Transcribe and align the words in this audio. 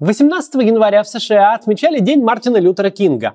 18 0.00 0.54
января 0.54 1.04
в 1.04 1.08
США 1.08 1.54
отмечали 1.54 2.00
День 2.00 2.20
Мартина 2.20 2.56
Лютера 2.56 2.90
Кинга, 2.90 3.34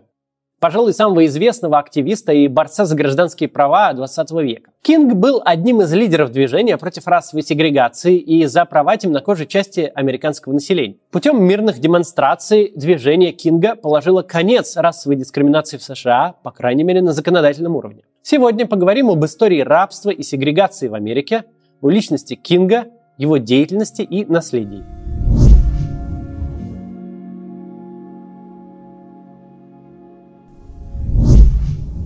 пожалуй, 0.59 0.93
самого 0.93 1.25
известного 1.25 1.79
активиста 1.79 2.33
и 2.33 2.49
борца 2.49 2.83
за 2.83 2.97
гражданские 2.97 3.47
права 3.47 3.93
20 3.93 4.31
века. 4.41 4.71
Кинг 4.81 5.13
был 5.13 5.41
одним 5.45 5.81
из 5.81 5.93
лидеров 5.93 6.33
движения 6.33 6.75
против 6.75 7.07
расовой 7.07 7.43
сегрегации 7.43 8.17
и 8.17 8.45
за 8.45 8.65
права 8.65 8.97
темнокожей 8.97 9.47
части 9.47 9.89
американского 9.95 10.51
населения. 10.51 10.97
Путем 11.11 11.41
мирных 11.41 11.79
демонстраций 11.79 12.73
движение 12.75 13.31
Кинга 13.31 13.77
положило 13.77 14.21
конец 14.21 14.75
расовой 14.75 15.15
дискриминации 15.15 15.77
в 15.77 15.83
США, 15.83 16.35
по 16.43 16.51
крайней 16.51 16.83
мере 16.83 17.01
на 17.01 17.13
законодательном 17.13 17.77
уровне. 17.77 18.01
Сегодня 18.21 18.67
поговорим 18.67 19.09
об 19.09 19.23
истории 19.23 19.61
рабства 19.61 20.09
и 20.09 20.23
сегрегации 20.23 20.89
в 20.89 20.93
Америке, 20.93 21.45
о 21.81 21.89
личности 21.89 22.35
Кинга, 22.35 22.87
его 23.17 23.37
деятельности 23.37 24.01
и 24.01 24.25
наследии. 24.25 24.98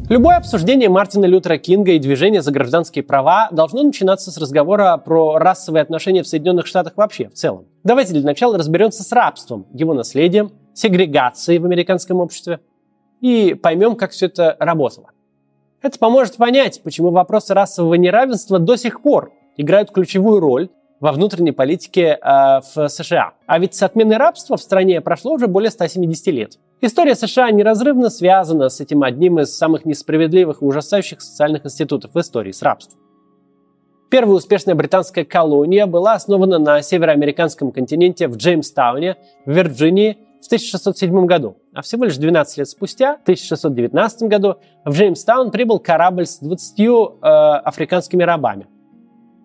Любое 0.10 0.36
обсуждение 0.36 0.90
Мартина 0.90 1.26
Лютера 1.26 1.58
Кинга 1.58 1.94
и 1.94 2.00
движения 2.00 2.42
за 2.42 2.52
гражданские 2.52 3.04
права 3.04 3.48
должно 3.52 3.84
начинаться 3.84 4.32
с 4.32 4.38
разговора 4.38 4.98
про 4.98 5.38
расовые 5.38 5.82
отношения 5.82 6.24
в 6.24 6.28
Соединенных 6.28 6.68
Штатах 6.68 6.94
вообще, 6.98 7.30
в 7.30 7.34
целом. 7.34 7.68
Давайте 7.86 8.12
для 8.12 8.24
начала 8.24 8.58
разберемся 8.58 9.02
с 9.04 9.12
рабством, 9.14 9.66
его 9.74 9.94
наследием, 9.94 10.52
сегрегацией 10.74 11.60
в 11.60 11.66
американском 11.66 12.20
обществе 12.20 12.60
и 13.22 13.54
поймем, 13.54 13.96
как 13.96 14.12
все 14.12 14.26
это 14.26 14.58
работало. 14.60 15.12
Это 15.82 15.98
поможет 15.98 16.36
понять, 16.36 16.82
почему 16.84 17.12
вопросы 17.12 17.54
расового 17.54 17.94
неравенства 17.96 18.60
до 18.60 18.76
сих 18.76 19.02
пор 19.02 19.32
играют 19.56 19.92
ключевую 19.92 20.42
роль 20.42 20.70
во 21.00 21.14
внутренней 21.14 21.54
политике 21.54 22.20
э, 22.22 22.62
в 22.74 22.90
США. 22.90 23.34
А 23.48 23.60
ведь 23.60 23.74
с 23.74 23.84
отменой 23.84 24.18
рабства 24.18 24.58
в 24.58 24.62
стране 24.62 25.00
прошло 25.00 25.34
уже 25.34 25.48
более 25.48 25.72
170 25.72 26.28
лет. 26.28 26.60
История 26.86 27.16
США 27.16 27.50
неразрывно 27.50 28.10
связана 28.10 28.68
с 28.68 28.82
этим 28.82 29.04
одним 29.04 29.40
из 29.40 29.56
самых 29.56 29.86
несправедливых 29.86 30.62
и 30.62 30.66
ужасающих 30.66 31.22
социальных 31.22 31.66
институтов 31.66 32.14
в 32.14 32.20
истории 32.20 32.52
с 32.52 32.62
рабством. 32.62 33.00
Первая 34.12 34.36
успешная 34.36 34.76
британская 34.76 35.24
колония 35.24 35.86
была 35.86 36.16
основана 36.16 36.60
на 36.60 36.82
североамериканском 36.82 37.72
континенте 37.72 38.28
в 38.28 38.36
Джеймстауне, 38.36 39.16
в 39.46 39.50
Вирджинии 39.50 40.18
в 40.42 40.48
1607 40.48 41.26
году. 41.26 41.56
А 41.74 41.84
всего 41.84 42.04
лишь 42.04 42.18
12 42.18 42.58
лет 42.58 42.68
спустя, 42.68 43.16
в 43.16 43.22
1619 43.22 44.24
году, 44.24 44.58
в 44.84 44.92
Джеймстаун 44.92 45.52
прибыл 45.52 45.80
корабль 45.80 46.26
с 46.26 46.40
20 46.40 46.80
э, 46.82 47.28
африканскими 47.64 48.24
рабами. 48.24 48.68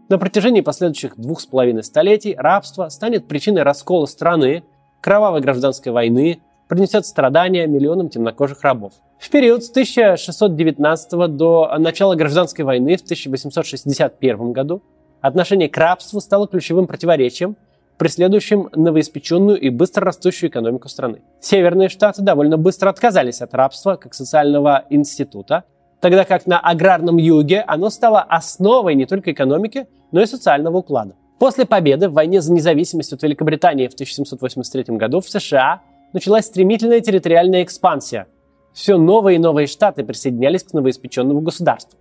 На 0.09 0.19
протяжении 0.19 0.61
последующих 0.61 1.17
двух 1.17 1.41
с 1.41 1.47
половиной 1.47 1.85
столетий 1.85 2.35
рабство 2.37 2.89
станет 2.89 3.29
причиной 3.29 3.63
раскола 3.63 4.07
страны, 4.07 4.65
кровавой 5.01 5.41
гражданской 5.41 5.93
войны, 5.93 6.43
принесет 6.69 7.07
страдания 7.07 7.67
миллионам 7.67 8.09
темнокожих 8.09 8.63
рабов. 8.63 8.93
В 9.19 9.31
период 9.31 9.65
с 9.65 9.71
1619 9.71 11.37
до 11.37 11.75
начала 11.79 12.15
гражданской 12.15 12.65
войны 12.65 12.97
в 12.97 13.03
1861 13.03 14.53
году 14.53 14.83
отношение 15.21 15.69
к 15.69 15.77
рабству 15.77 16.21
стало 16.21 16.47
ключевым 16.47 16.87
противоречием, 16.87 17.57
преследующим 17.97 18.69
новоиспеченную 18.75 19.61
и 19.61 19.71
быстро 19.71 20.05
растущую 20.05 20.51
экономику 20.51 20.89
страны. 20.89 21.23
Северные 21.41 21.89
штаты 21.89 22.23
довольно 22.23 22.57
быстро 22.57 22.91
отказались 22.91 23.43
от 23.43 23.55
рабства 23.55 23.97
как 23.97 24.15
социального 24.15 24.85
института, 24.89 25.65
тогда 26.01 26.25
как 26.25 26.47
на 26.47 26.61
аграрном 26.61 27.17
юге 27.17 27.65
оно 27.67 27.91
стало 27.91 28.21
основой 28.21 28.95
не 28.95 29.07
только 29.07 29.33
экономики, 29.33 29.89
но 30.13 30.23
и 30.23 30.27
социального 30.27 30.77
уклада. 30.77 31.17
После 31.41 31.67
победы 31.67 32.09
в 32.09 32.13
войне 32.13 32.41
за 32.41 32.53
независимость 32.53 33.13
от 33.13 33.23
Великобритании 33.23 33.89
в 33.89 33.95
1783 33.95 34.97
году 34.97 35.21
в 35.21 35.29
США 35.29 35.83
началась 36.13 36.47
стремительная 36.47 37.01
территориальная 37.01 37.63
экспансия. 37.63 38.27
Все 38.73 38.97
новые 38.97 39.37
и 39.37 39.39
новые 39.39 39.67
штаты 39.67 40.05
присоединялись 40.05 40.63
к 40.63 40.73
новоиспеченному 40.73 41.41
государству. 41.41 41.99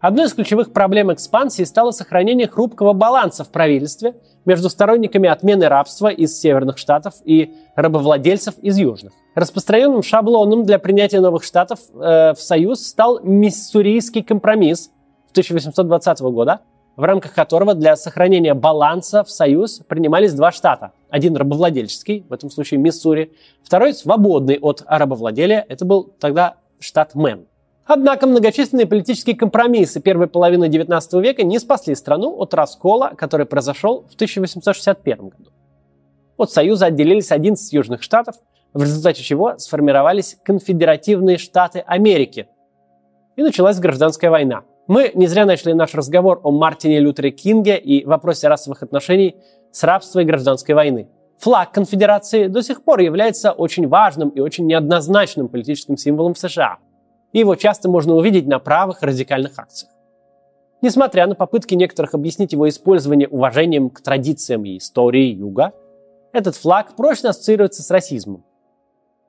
Одной 0.00 0.26
из 0.26 0.34
ключевых 0.34 0.72
проблем 0.72 1.12
экспансии 1.12 1.62
стало 1.62 1.92
сохранение 1.92 2.48
хрупкого 2.48 2.92
баланса 2.92 3.44
в 3.44 3.52
правительстве 3.52 4.16
между 4.44 4.68
сторонниками 4.68 5.28
отмены 5.28 5.68
рабства 5.68 6.08
из 6.08 6.36
северных 6.40 6.76
штатов 6.76 7.14
и 7.24 7.54
рабовладельцев 7.76 8.58
из 8.58 8.78
южных. 8.78 9.12
Распространенным 9.36 10.02
шаблоном 10.02 10.64
для 10.64 10.80
принятия 10.80 11.20
новых 11.20 11.44
штатов 11.44 11.78
э, 11.94 12.34
в 12.34 12.40
Союз 12.40 12.84
стал 12.84 13.20
Миссурийский 13.22 14.24
компромисс 14.24 14.90
1820 15.30 16.20
года, 16.22 16.62
в 16.96 17.04
рамках 17.04 17.34
которого 17.34 17.74
для 17.74 17.96
сохранения 17.96 18.54
баланса 18.54 19.24
в 19.24 19.30
Союз 19.30 19.80
принимались 19.88 20.34
два 20.34 20.52
штата. 20.52 20.92
Один 21.08 21.36
рабовладельческий, 21.36 22.24
в 22.28 22.32
этом 22.32 22.50
случае 22.50 22.80
Миссури, 22.80 23.32
второй 23.62 23.94
свободный 23.94 24.58
от 24.58 24.84
рабовладелия, 24.86 25.64
это 25.68 25.84
был 25.84 26.04
тогда 26.20 26.56
штат 26.78 27.14
Мэн. 27.14 27.46
Однако 27.84 28.26
многочисленные 28.26 28.86
политические 28.86 29.36
компромиссы 29.36 30.00
первой 30.00 30.28
половины 30.28 30.66
XIX 30.66 31.20
века 31.20 31.42
не 31.42 31.58
спасли 31.58 31.94
страну 31.94 32.36
от 32.36 32.54
раскола, 32.54 33.12
который 33.16 33.46
произошел 33.46 34.02
в 34.08 34.14
1861 34.14 35.28
году. 35.28 35.50
От 36.36 36.50
Союза 36.50 36.86
отделились 36.86 37.32
11 37.32 37.72
южных 37.72 38.02
штатов, 38.02 38.36
в 38.72 38.82
результате 38.82 39.22
чего 39.22 39.58
сформировались 39.58 40.38
конфедеративные 40.44 41.38
штаты 41.38 41.80
Америки. 41.80 42.48
И 43.36 43.42
началась 43.42 43.78
гражданская 43.78 44.30
война– 44.30 44.62
мы 44.88 45.12
не 45.14 45.26
зря 45.26 45.46
начали 45.46 45.72
наш 45.72 45.94
разговор 45.94 46.40
о 46.42 46.50
Мартине 46.50 46.98
Лютере 46.98 47.30
Кинге 47.30 47.78
и 47.78 48.04
вопросе 48.04 48.48
расовых 48.48 48.82
отношений 48.82 49.36
с 49.70 49.82
рабства 49.84 50.20
и 50.20 50.24
гражданской 50.24 50.74
войны. 50.74 51.08
Флаг 51.38 51.72
конфедерации 51.72 52.46
до 52.46 52.62
сих 52.62 52.84
пор 52.84 53.00
является 53.00 53.52
очень 53.52 53.88
важным 53.88 54.28
и 54.30 54.40
очень 54.40 54.66
неоднозначным 54.66 55.48
политическим 55.48 55.96
символом 55.96 56.34
в 56.34 56.38
США. 56.38 56.78
И 57.32 57.38
его 57.38 57.54
часто 57.54 57.88
можно 57.88 58.14
увидеть 58.14 58.46
на 58.46 58.58
правых 58.58 59.02
радикальных 59.02 59.58
акциях. 59.58 59.90
Несмотря 60.82 61.26
на 61.26 61.36
попытки 61.36 61.74
некоторых 61.74 62.14
объяснить 62.14 62.52
его 62.52 62.68
использование 62.68 63.28
уважением 63.28 63.88
к 63.88 64.00
традициям 64.00 64.64
и 64.64 64.78
истории 64.78 65.32
Юга, 65.32 65.72
этот 66.32 66.56
флаг 66.56 66.96
прочно 66.96 67.30
ассоциируется 67.30 67.82
с 67.82 67.90
расизмом. 67.90 68.44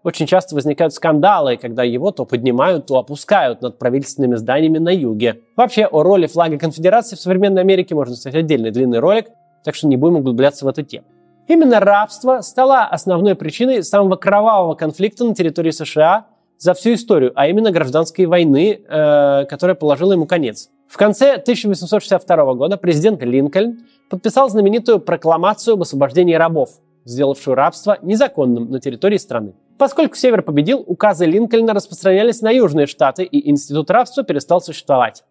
Очень 0.03 0.27
часто 0.27 0.53
возникают 0.53 0.93
скандалы, 0.93 1.55
когда 1.55 1.83
его 1.83 2.11
то 2.11 2.25
поднимают, 2.25 2.87
то 2.87 2.97
опускают 2.97 3.61
над 3.61 3.79
правительственными 3.79 4.35
зданиями 4.35 4.77
на 4.77 4.93
юге. 4.93 5.39
Вообще, 5.55 5.85
о 5.85 6.03
роли 6.03 6.27
флага 6.27 6.57
конфедерации 6.57 7.15
в 7.15 7.21
современной 7.21 7.61
Америке 7.61 7.95
можно 7.95 8.15
снять 8.15 8.35
отдельный 8.35 8.71
длинный 8.71 8.99
ролик, 8.99 9.27
так 9.63 9.75
что 9.75 9.87
не 9.87 9.95
будем 9.95 10.17
углубляться 10.17 10.65
в 10.65 10.67
эту 10.67 10.83
тему. 10.83 11.05
Именно 11.47 11.79
рабство 11.79 12.41
стало 12.41 12.83
основной 12.83 13.35
причиной 13.35 13.81
самого 13.83 14.17
кровавого 14.17 14.75
конфликта 14.75 15.23
на 15.23 15.35
территории 15.35 15.71
США 15.71 16.27
за 16.57 16.73
всю 16.73 16.93
историю, 16.93 17.31
а 17.35 17.47
именно 17.47 17.71
гражданской 17.71 18.25
войны, 18.25 18.81
э, 18.85 19.45
которая 19.45 19.75
положила 19.75 20.13
ему 20.13 20.25
конец. 20.25 20.69
В 20.87 20.97
конце 20.97 21.33
1862 21.33 22.53
года 22.53 22.77
президент 22.77 23.23
Линкольн 23.23 23.85
подписал 24.09 24.49
знаменитую 24.49 24.99
прокламацию 24.99 25.73
об 25.73 25.81
освобождении 25.81 26.35
рабов, 26.35 26.69
сделавшую 27.05 27.55
рабство 27.55 27.97
незаконным 28.01 28.69
на 28.69 28.79
территории 28.79 29.17
страны. 29.17 29.53
Поскольку 29.77 30.15
Север 30.15 30.41
победил, 30.43 30.83
указы 30.85 31.25
Линкольна 31.25 31.73
распространялись 31.73 32.41
на 32.41 32.51
южные 32.51 32.87
штаты, 32.87 33.23
и 33.23 33.49
институт 33.49 33.89
рабства 33.89 34.23
перестал 34.23 34.61
существовать. 34.61 35.23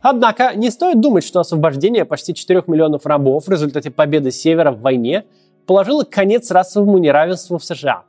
Однако 0.00 0.54
не 0.54 0.70
стоит 0.70 1.00
думать, 1.00 1.24
что 1.24 1.40
освобождение 1.40 2.04
почти 2.04 2.34
4 2.34 2.64
миллионов 2.66 3.06
рабов 3.06 3.46
в 3.46 3.50
результате 3.50 3.90
победы 3.90 4.30
Севера 4.30 4.70
в 4.70 4.80
войне 4.80 5.24
положило 5.66 6.04
конец 6.04 6.50
расовому 6.50 6.98
неравенству 6.98 7.58
в 7.58 7.64
США. 7.64 8.04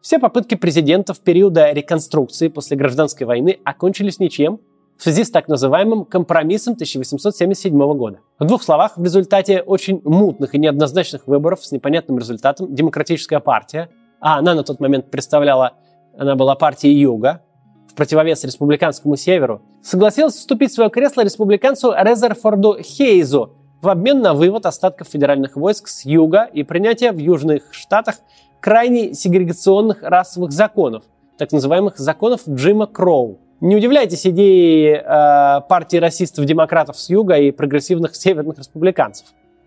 Все 0.00 0.18
попытки 0.18 0.54
президентов 0.54 1.20
периода 1.20 1.70
реконструкции 1.72 2.48
после 2.48 2.76
гражданской 2.76 3.26
войны 3.26 3.60
окончились 3.64 4.18
ничем, 4.18 4.60
в 5.00 5.02
связи 5.02 5.24
с 5.24 5.30
так 5.30 5.48
называемым 5.48 6.04
компромиссом 6.04 6.74
1877 6.74 7.74
года. 7.94 8.18
В 8.38 8.44
двух 8.44 8.62
словах, 8.62 8.98
в 8.98 9.02
результате 9.02 9.62
очень 9.62 10.02
мутных 10.04 10.54
и 10.54 10.58
неоднозначных 10.58 11.26
выборов 11.26 11.64
с 11.64 11.72
непонятным 11.72 12.18
результатом 12.18 12.74
Демократическая 12.74 13.40
партия, 13.40 13.88
а 14.20 14.38
она 14.38 14.54
на 14.54 14.62
тот 14.62 14.78
момент 14.78 15.10
представляла, 15.10 15.72
она 16.18 16.36
была 16.36 16.54
партией 16.54 17.00
Юга, 17.00 17.40
в 17.88 17.94
противовес 17.94 18.44
республиканскому 18.44 19.16
северу, 19.16 19.62
согласилась 19.82 20.34
вступить 20.34 20.70
в 20.70 20.74
свое 20.74 20.90
кресло 20.90 21.22
республиканцу 21.22 21.94
Резерфорду 21.96 22.76
Хейзу 22.82 23.54
в 23.80 23.88
обмен 23.88 24.20
на 24.20 24.34
вывод 24.34 24.66
остатков 24.66 25.08
федеральных 25.08 25.56
войск 25.56 25.88
с 25.88 26.04
юга 26.04 26.44
и 26.44 26.62
принятие 26.62 27.12
в 27.12 27.16
южных 27.16 27.72
штатах 27.72 28.16
крайне 28.60 29.14
сегрегационных 29.14 30.02
расовых 30.02 30.52
законов, 30.52 31.04
так 31.38 31.52
называемых 31.52 31.96
законов 31.96 32.42
Джима 32.46 32.86
Кроу. 32.86 33.40
Не 33.60 33.76
удивляйтесь 33.76 34.26
идеи 34.26 34.94
э, 34.94 35.60
партии 35.68 35.98
расистов-демократов 35.98 36.98
с 36.98 37.10
юга 37.10 37.36
и 37.36 37.50
прогрессивных 37.50 38.16
северных 38.16 38.58
республиканцев. 38.58 39.26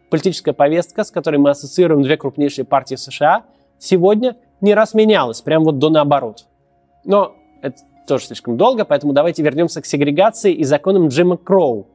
Политическая 0.09 0.53
повестка, 0.53 1.03
с 1.03 1.11
которой 1.11 1.37
мы 1.37 1.51
ассоциируем 1.51 2.01
две 2.01 2.17
крупнейшие 2.17 2.65
партии 2.65 2.95
США, 2.95 3.43
сегодня 3.77 4.35
не 4.61 4.73
раз 4.73 4.95
менялась, 4.95 5.41
прям 5.41 5.63
вот 5.63 5.77
до 5.77 5.89
наоборот. 5.89 6.45
Но 7.05 7.35
это 7.61 7.77
тоже 8.07 8.25
слишком 8.25 8.57
долго, 8.57 8.83
поэтому 8.83 9.13
давайте 9.13 9.43
вернемся 9.43 9.79
к 9.79 9.85
сегрегации 9.85 10.53
и 10.53 10.63
законам 10.63 11.09
Джима 11.09 11.37
Кроу, 11.37 11.87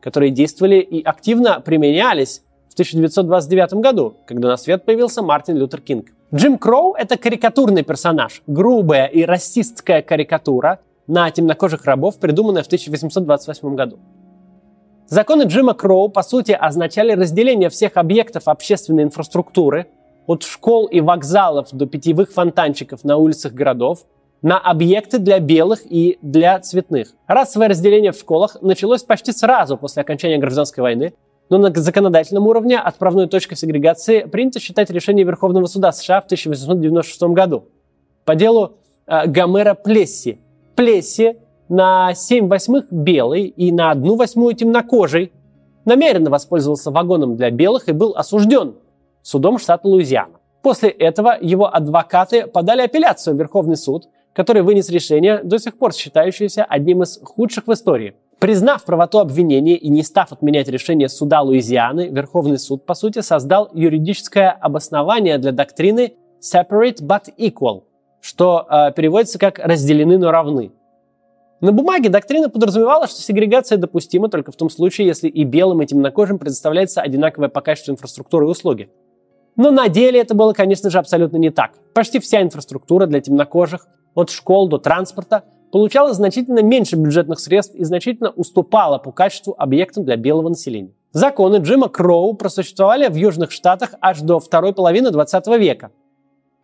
которые 0.00 0.30
действовали 0.30 0.76
и 0.76 1.02
активно 1.02 1.60
применялись 1.60 2.42
в 2.70 2.72
1929 2.72 3.74
году, 3.74 4.16
когда 4.26 4.48
на 4.48 4.56
свет 4.56 4.86
появился 4.86 5.22
Мартин 5.22 5.56
Лютер 5.56 5.82
Кинг. 5.82 6.06
Джим 6.34 6.56
Кроу– 6.56 6.94
это 6.98 7.18
карикатурный 7.18 7.82
персонаж, 7.82 8.42
грубая 8.46 9.04
и 9.04 9.24
расистская 9.24 10.00
карикатура 10.00 10.80
на 11.06 11.30
темнокожих 11.30 11.84
рабов, 11.84 12.18
придуманная 12.18 12.62
в 12.62 12.66
1828 12.66 13.74
году. 13.74 13.98
Законы 15.06 15.42
Джима 15.42 15.74
Кроу, 15.74 16.08
по 16.08 16.22
сути, 16.22 16.52
означали 16.52 17.12
разделение 17.12 17.68
всех 17.68 17.96
объектов 17.96 18.48
общественной 18.48 19.02
инфраструктуры, 19.02 19.88
от 20.26 20.42
школ 20.44 20.86
и 20.86 21.00
вокзалов 21.00 21.68
до 21.72 21.86
питьевых 21.86 22.32
фонтанчиков 22.32 23.04
на 23.04 23.16
улицах 23.16 23.52
городов, 23.52 24.06
на 24.40 24.58
объекты 24.58 25.18
для 25.18 25.38
белых 25.38 25.80
и 25.88 26.18
для 26.22 26.58
цветных. 26.60 27.14
Расовое 27.26 27.68
разделение 27.68 28.12
в 28.12 28.16
школах 28.16 28.56
началось 28.60 29.02
почти 29.02 29.32
сразу 29.32 29.76
после 29.76 30.02
окончания 30.02 30.38
гражданской 30.38 30.82
войны, 30.82 31.14
но 31.48 31.58
на 31.58 31.72
законодательном 31.74 32.46
уровне 32.46 32.78
отправной 32.78 33.28
точкой 33.28 33.56
сегрегации 33.56 34.22
принято 34.22 34.58
считать 34.58 34.90
решение 34.90 35.24
Верховного 35.24 35.66
суда 35.66 35.92
США 35.92 36.20
в 36.20 36.24
1896 36.24 37.22
году 37.34 37.68
по 38.24 38.34
делу 38.34 38.78
э, 39.06 39.26
Гомера 39.26 39.74
Плесси. 39.74 40.40
Плесси 40.74 41.36
на 41.68 42.14
7 42.14 42.48
восьмых 42.48 42.86
белый 42.90 43.44
и 43.44 43.72
на 43.72 43.90
1 43.90 44.16
восьмую 44.16 44.54
темнокожий 44.54 45.32
намеренно 45.84 46.30
воспользовался 46.30 46.90
вагоном 46.90 47.36
для 47.36 47.50
белых 47.50 47.88
и 47.88 47.92
был 47.92 48.14
осужден 48.16 48.76
судом 49.22 49.58
штата 49.58 49.86
Луизиана. 49.86 50.34
После 50.62 50.90
этого 50.90 51.36
его 51.40 51.74
адвокаты 51.74 52.46
подали 52.46 52.82
апелляцию 52.82 53.34
в 53.34 53.38
Верховный 53.38 53.76
суд, 53.76 54.08
который 54.32 54.62
вынес 54.62 54.88
решение, 54.88 55.40
до 55.42 55.58
сих 55.58 55.76
пор 55.76 55.92
считающееся 55.92 56.64
одним 56.64 57.02
из 57.02 57.20
худших 57.22 57.66
в 57.66 57.72
истории. 57.72 58.14
Признав 58.38 58.84
правоту 58.84 59.18
обвинения 59.18 59.76
и 59.76 59.88
не 59.88 60.02
став 60.02 60.32
отменять 60.32 60.68
решение 60.68 61.08
суда 61.08 61.42
Луизианы, 61.42 62.08
Верховный 62.08 62.58
суд, 62.58 62.86
по 62.86 62.94
сути, 62.94 63.20
создал 63.20 63.70
юридическое 63.72 64.50
обоснование 64.50 65.38
для 65.38 65.52
доктрины 65.52 66.14
separate 66.40 67.00
but 67.02 67.24
equal, 67.38 67.82
что 68.22 68.66
э, 68.70 68.92
переводится 68.92 69.38
как 69.38 69.58
«разделены, 69.58 70.16
но 70.16 70.30
равны». 70.30 70.70
На 71.60 71.72
бумаге 71.72 72.08
доктрина 72.08 72.48
подразумевала, 72.48 73.06
что 73.06 73.20
сегрегация 73.20 73.78
допустима 73.78 74.28
только 74.28 74.52
в 74.52 74.56
том 74.56 74.70
случае, 74.70 75.08
если 75.08 75.28
и 75.28 75.44
белым, 75.44 75.82
и 75.82 75.86
темнокожим 75.86 76.38
предоставляется 76.38 77.02
одинаковая 77.02 77.48
по 77.48 77.60
качеству 77.60 77.92
инфраструктура 77.92 78.46
и 78.46 78.48
услуги. 78.48 78.90
Но 79.56 79.70
на 79.70 79.88
деле 79.88 80.20
это 80.20 80.34
было, 80.34 80.52
конечно 80.54 80.88
же, 80.88 80.98
абсолютно 80.98 81.36
не 81.36 81.50
так. 81.50 81.72
Почти 81.94 82.20
вся 82.20 82.42
инфраструктура 82.42 83.06
для 83.06 83.20
темнокожих, 83.20 83.86
от 84.14 84.30
школ 84.30 84.68
до 84.68 84.78
транспорта, 84.78 85.44
получала 85.72 86.12
значительно 86.12 86.62
меньше 86.62 86.96
бюджетных 86.96 87.40
средств 87.40 87.74
и 87.74 87.84
значительно 87.84 88.30
уступала 88.30 88.98
по 88.98 89.10
качеству 89.10 89.54
объектам 89.56 90.04
для 90.04 90.16
белого 90.16 90.48
населения. 90.48 90.92
Законы 91.12 91.56
Джима 91.56 91.88
Кроу 91.88 92.34
просуществовали 92.34 93.08
в 93.08 93.14
Южных 93.14 93.50
Штатах 93.50 93.94
аж 94.00 94.20
до 94.20 94.38
второй 94.38 94.74
половины 94.74 95.10
20 95.10 95.46
века– 95.58 95.90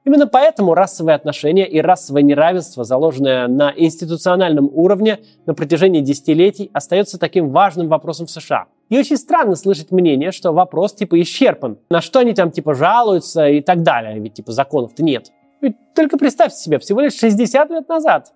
Именно 0.08 0.26
поэтому 0.26 0.72
расовые 0.72 1.16
отношения 1.16 1.68
и 1.68 1.82
расовое 1.82 2.22
неравенство, 2.22 2.82
заложенное 2.82 3.46
на 3.46 3.74
институциональном 3.76 4.70
уровне 4.72 5.18
на 5.44 5.52
протяжении 5.52 6.00
десятилетий, 6.00 6.70
остается 6.72 7.18
таким 7.18 7.50
важным 7.50 7.88
вопросом 7.88 8.24
в 8.24 8.30
США. 8.30 8.68
И 8.88 8.98
очень 8.98 9.18
странно 9.18 9.54
слышать 9.54 9.90
мнение, 9.90 10.32
что 10.32 10.52
вопрос 10.52 10.94
типа 10.94 11.20
исчерпан. 11.20 11.76
На 11.90 12.00
что 12.00 12.20
они 12.20 12.32
там 12.32 12.50
типа 12.50 12.72
жалуются 12.72 13.48
и 13.48 13.60
так 13.60 13.82
далее, 13.82 14.18
ведь 14.18 14.32
типа 14.32 14.50
законов-то 14.50 15.02
нет. 15.02 15.30
Ведь 15.60 15.76
только 15.94 16.16
представьте 16.16 16.56
себе, 16.56 16.78
всего 16.78 17.02
лишь 17.02 17.12
60 17.12 17.68
лет 17.68 17.86
назад. 17.86 18.32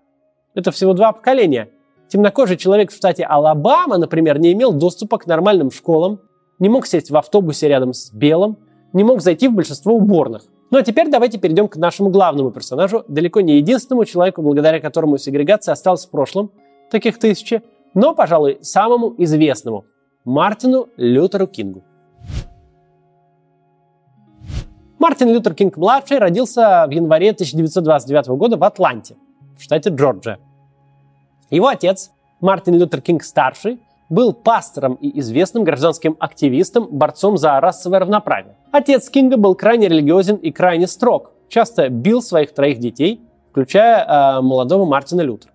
Это 0.54 0.72
всего 0.72 0.92
два 0.92 1.12
поколения. 1.12 1.70
Темнокожий 2.08 2.58
человек 2.58 2.92
в 2.92 2.94
штате 2.94 3.24
Алабама, 3.24 3.96
например, 3.96 4.38
не 4.38 4.52
имел 4.52 4.74
доступа 4.74 5.16
к 5.16 5.26
нормальным 5.26 5.70
школам, 5.70 6.20
не 6.58 6.68
мог 6.68 6.86
сесть 6.86 7.10
в 7.10 7.16
автобусе 7.16 7.66
рядом 7.66 7.94
с 7.94 8.12
белым, 8.12 8.58
не 8.92 9.04
мог 9.04 9.22
зайти 9.22 9.48
в 9.48 9.54
большинство 9.54 9.94
уборных. 9.94 10.42
Ну 10.72 10.78
а 10.78 10.82
теперь 10.82 11.10
давайте 11.10 11.36
перейдем 11.36 11.68
к 11.68 11.76
нашему 11.76 12.08
главному 12.08 12.50
персонажу, 12.50 13.04
далеко 13.06 13.42
не 13.42 13.58
единственному 13.58 14.06
человеку, 14.06 14.40
благодаря 14.40 14.80
которому 14.80 15.18
сегрегация 15.18 15.72
осталась 15.72 16.06
в 16.06 16.10
прошлом, 16.10 16.50
таких 16.90 17.18
тысячи, 17.18 17.62
но, 17.92 18.14
пожалуй, 18.14 18.58
самому 18.62 19.14
известному– 19.18 19.84
Мартину 20.24 20.88
Лютеру 20.96 21.46
Кингу. 21.46 21.82
Мартин 24.98 25.28
Лютер 25.28 25.52
Кинг-младший 25.52 26.16
родился 26.16 26.86
в 26.88 26.90
январе 26.90 27.32
1929 27.32 28.28
года 28.28 28.56
в 28.56 28.64
Атланте, 28.64 29.16
в 29.58 29.62
штате 29.62 29.90
Джорджия. 29.90 30.38
Его 31.50 31.66
отец, 31.66 32.12
Мартин 32.40 32.78
Лютер 32.78 33.02
Кинг-старший, 33.02 33.78
был 34.12 34.34
пастором 34.34 34.94
и 34.94 35.18
известным 35.20 35.64
гражданским 35.64 36.16
активистом, 36.18 36.86
борцом 36.90 37.38
за 37.38 37.58
расовое 37.60 38.00
равноправие. 38.00 38.56
Отец 38.70 39.08
Кинга 39.08 39.38
был 39.38 39.54
крайне 39.54 39.88
религиозен 39.88 40.36
и 40.36 40.52
крайне 40.52 40.86
строг, 40.86 41.30
часто 41.48 41.88
бил 41.88 42.20
своих 42.20 42.52
троих 42.52 42.78
детей, 42.78 43.22
включая 43.50 44.04
э, 44.04 44.40
молодого 44.42 44.84
Мартина 44.84 45.22
Лютера. 45.22 45.52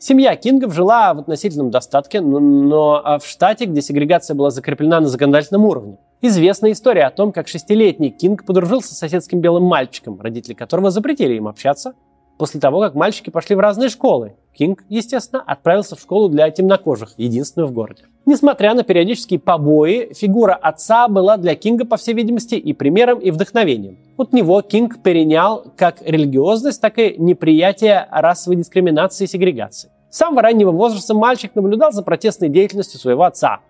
Семья 0.00 0.34
Кингов 0.34 0.74
жила 0.74 1.14
в 1.14 1.20
относительном 1.20 1.70
достатке, 1.70 2.20
но, 2.20 2.40
но 2.40 3.00
а, 3.02 3.18
в 3.20 3.26
штате, 3.26 3.66
где 3.66 3.80
сегрегация 3.80 4.34
была 4.34 4.50
закреплена 4.50 5.00
на 5.00 5.06
законодательном 5.06 5.64
уровне. 5.64 5.96
Известна 6.22 6.72
история 6.72 7.04
о 7.04 7.10
том, 7.10 7.30
как 7.30 7.46
шестилетний 7.46 8.10
Кинг 8.10 8.44
подружился 8.44 8.94
с 8.94 8.98
соседским 8.98 9.40
белым 9.40 9.62
мальчиком, 9.62 10.20
родители 10.20 10.54
которого 10.54 10.90
запретили 10.90 11.34
им 11.34 11.46
общаться, 11.46 11.94
после 12.38 12.60
того, 12.60 12.80
как 12.80 12.94
мальчики 12.94 13.30
пошли 13.30 13.56
в 13.56 13.60
разные 13.60 13.88
школы. 13.88 14.34
Кинг, 14.52 14.84
естественно, 14.88 15.42
отправился 15.44 15.96
в 15.96 16.00
школу 16.00 16.28
для 16.28 16.48
темнокожих, 16.50 17.14
единственную 17.16 17.68
в 17.68 17.72
городе. 17.72 18.04
Несмотря 18.26 18.74
на 18.74 18.84
периодические 18.84 19.40
побои, 19.40 20.12
фигура 20.14 20.54
отца 20.54 21.08
была 21.08 21.36
для 21.36 21.54
Кинга, 21.54 21.84
по 21.84 21.96
всей 21.96 22.14
видимости, 22.14 22.54
и 22.54 22.72
примером, 22.72 23.18
и 23.18 23.30
вдохновением. 23.30 23.98
От 24.16 24.32
него 24.32 24.62
Кинг 24.62 25.02
перенял 25.02 25.64
как 25.76 26.00
религиозность, 26.02 26.80
так 26.80 26.98
и 26.98 27.16
неприятие 27.18 28.06
расовой 28.10 28.56
дискриминации 28.56 29.24
и 29.24 29.28
сегрегации. 29.28 29.90
С 30.10 30.18
самого 30.18 30.42
раннего 30.42 30.70
возраста 30.70 31.12
мальчик 31.12 31.54
наблюдал 31.56 31.90
за 31.90 32.02
протестной 32.02 32.48
деятельностью 32.48 33.00
своего 33.00 33.24
отца. 33.24 33.60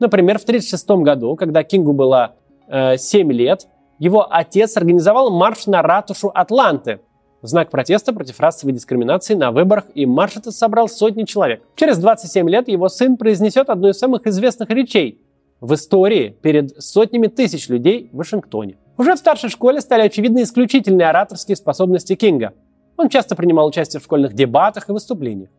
Например, 0.00 0.38
в 0.38 0.42
1936 0.42 1.04
году, 1.04 1.36
когда 1.36 1.62
Кингу 1.62 1.92
было 1.92 2.34
э, 2.66 2.96
7 2.96 3.30
лет, 3.32 3.68
его 3.98 4.26
отец 4.28 4.76
организовал 4.76 5.30
марш 5.30 5.66
на 5.66 5.82
ратушу 5.82 6.30
Атланты, 6.34 7.00
в 7.44 7.46
знак 7.46 7.68
протеста 7.68 8.14
против 8.14 8.40
расовой 8.40 8.72
дискриминации 8.72 9.34
на 9.34 9.52
выборах, 9.52 9.84
и 9.94 10.06
марш 10.06 10.38
этот 10.38 10.54
собрал 10.54 10.88
сотни 10.88 11.24
человек. 11.24 11.62
Через 11.76 11.98
27 11.98 12.48
лет 12.48 12.68
его 12.68 12.88
сын 12.88 13.18
произнесет 13.18 13.68
одну 13.68 13.90
из 13.90 13.98
самых 13.98 14.26
известных 14.26 14.70
речей 14.70 15.20
в 15.60 15.74
истории 15.74 16.30
перед 16.40 16.82
сотнями 16.82 17.26
тысяч 17.26 17.68
людей 17.68 18.08
в 18.12 18.16
Вашингтоне. 18.16 18.78
Уже 18.96 19.14
в 19.14 19.18
старшей 19.18 19.50
школе 19.50 19.82
стали 19.82 20.06
очевидны 20.06 20.42
исключительные 20.42 21.10
ораторские 21.10 21.56
способности 21.56 22.14
Кинга. 22.14 22.54
Он 22.96 23.10
часто 23.10 23.36
принимал 23.36 23.66
участие 23.66 24.00
в 24.00 24.04
школьных 24.04 24.32
дебатах 24.32 24.88
и 24.88 24.92
выступлениях. 24.92 25.50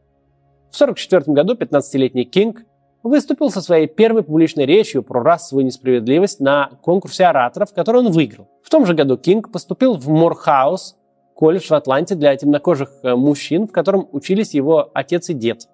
В 0.72 0.82
1944 0.82 1.36
году 1.36 1.54
15-летний 1.54 2.26
Кинг 2.26 2.64
выступил 3.04 3.52
со 3.52 3.62
своей 3.62 3.86
первой 3.86 4.24
публичной 4.24 4.66
речью 4.66 5.04
про 5.04 5.22
расовую 5.22 5.68
несправедливость 5.68 6.40
на 6.40 6.72
конкурсе 6.82 7.26
ораторов, 7.26 7.76
который 7.76 8.02
он 8.02 8.12
выиграл. 8.12 8.50
В 8.64 8.72
том 8.72 8.88
же 8.88 8.96
году 8.96 9.18
Кинг 9.18 9.52
поступил 9.52 9.94
в 9.94 10.10
Морхаус, 10.10 10.96
колледж 11.36 11.68
в 11.68 11.74
Атланте 11.74 12.16
для 12.16 12.36
темнокожих 12.36 12.92
э, 13.04 13.14
мужчин, 13.16 13.68
в 13.68 13.72
котором 13.72 14.08
учились 14.12 14.54
его 14.54 14.90
отец 14.94 15.30
и 15.30 15.34
дед. 15.34 15.68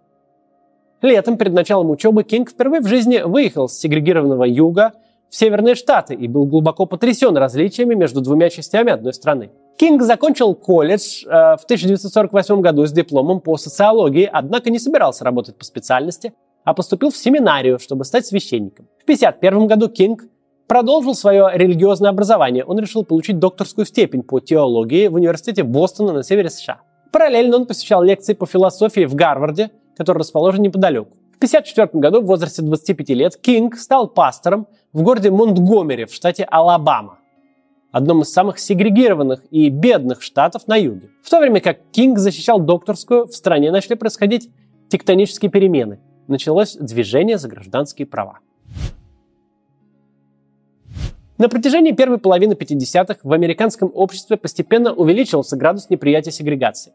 Летом, 1.01 1.37
перед 1.37 1.53
началом 1.53 1.89
учебы, 1.89 2.23
Кинг 2.23 2.51
впервые 2.51 2.81
в 2.81 2.87
жизни 2.87 3.21
выехал 3.23 3.69
с 3.69 3.77
сегрегированного 3.79 4.43
юга 4.43 4.93
в 5.29 5.35
Северные 5.35 5.75
Штаты 5.75 6.13
и 6.13 6.27
был 6.27 6.45
глубоко 6.45 6.85
потрясен 6.85 7.37
различиями 7.37 7.95
между 7.95 8.21
двумя 8.21 8.49
частями 8.49 8.91
одной 8.91 9.13
страны. 9.13 9.51
Кинг 9.77 10.01
закончил 10.03 10.53
колледж 10.53 11.23
э, 11.25 11.29
в 11.29 11.63
1948 11.63 12.61
году 12.61 12.85
с 12.85 12.91
дипломом 12.91 13.39
по 13.39 13.57
социологии, 13.57 14.29
однако 14.31 14.69
не 14.69 14.77
собирался 14.77 15.23
работать 15.23 15.57
по 15.57 15.63
специальности, 15.63 16.33
а 16.63 16.73
поступил 16.73 17.09
в 17.09 17.17
семинарию, 17.17 17.79
чтобы 17.79 18.05
стать 18.05 18.25
священником. 18.25 18.87
В 18.99 19.03
1951 19.03 19.67
году 19.67 19.89
Кинг 19.89 20.25
продолжил 20.71 21.15
свое 21.15 21.49
религиозное 21.53 22.11
образование. 22.11 22.63
Он 22.63 22.79
решил 22.79 23.03
получить 23.03 23.39
докторскую 23.39 23.85
степень 23.85 24.23
по 24.23 24.39
теологии 24.39 25.09
в 25.09 25.15
университете 25.15 25.63
Бостона 25.63 26.13
на 26.13 26.23
севере 26.23 26.49
США. 26.49 26.79
Параллельно 27.11 27.57
он 27.57 27.65
посещал 27.65 28.01
лекции 28.01 28.33
по 28.33 28.45
философии 28.45 29.03
в 29.03 29.13
Гарварде, 29.13 29.71
который 29.97 30.19
расположен 30.19 30.61
неподалеку. 30.61 31.11
В 31.33 31.35
1954 31.39 31.99
году 31.99 32.21
в 32.21 32.25
возрасте 32.25 32.61
25 32.61 33.09
лет 33.09 33.35
Кинг 33.35 33.75
стал 33.75 34.07
пастором 34.07 34.65
в 34.93 35.01
городе 35.01 35.29
Монтгомери 35.29 36.05
в 36.05 36.13
штате 36.13 36.45
Алабама, 36.45 37.19
одном 37.91 38.21
из 38.21 38.31
самых 38.31 38.57
сегрегированных 38.57 39.41
и 39.51 39.67
бедных 39.67 40.21
штатов 40.21 40.69
на 40.69 40.77
юге. 40.77 41.09
В 41.21 41.29
то 41.29 41.41
время 41.41 41.59
как 41.59 41.79
Кинг 41.91 42.17
защищал 42.17 42.61
докторскую, 42.61 43.27
в 43.27 43.33
стране 43.33 43.71
начали 43.71 43.95
происходить 43.95 44.49
тектонические 44.87 45.51
перемены. 45.51 45.99
Началось 46.29 46.77
движение 46.77 47.37
за 47.37 47.49
гражданские 47.49 48.07
права. 48.07 48.39
На 51.41 51.49
протяжении 51.49 51.91
первой 51.91 52.19
половины 52.19 52.53
50-х 52.53 53.21
в 53.23 53.33
американском 53.33 53.89
обществе 53.95 54.37
постепенно 54.37 54.93
увеличивался 54.93 55.57
градус 55.57 55.89
неприятия 55.89 56.29
сегрегации. 56.29 56.93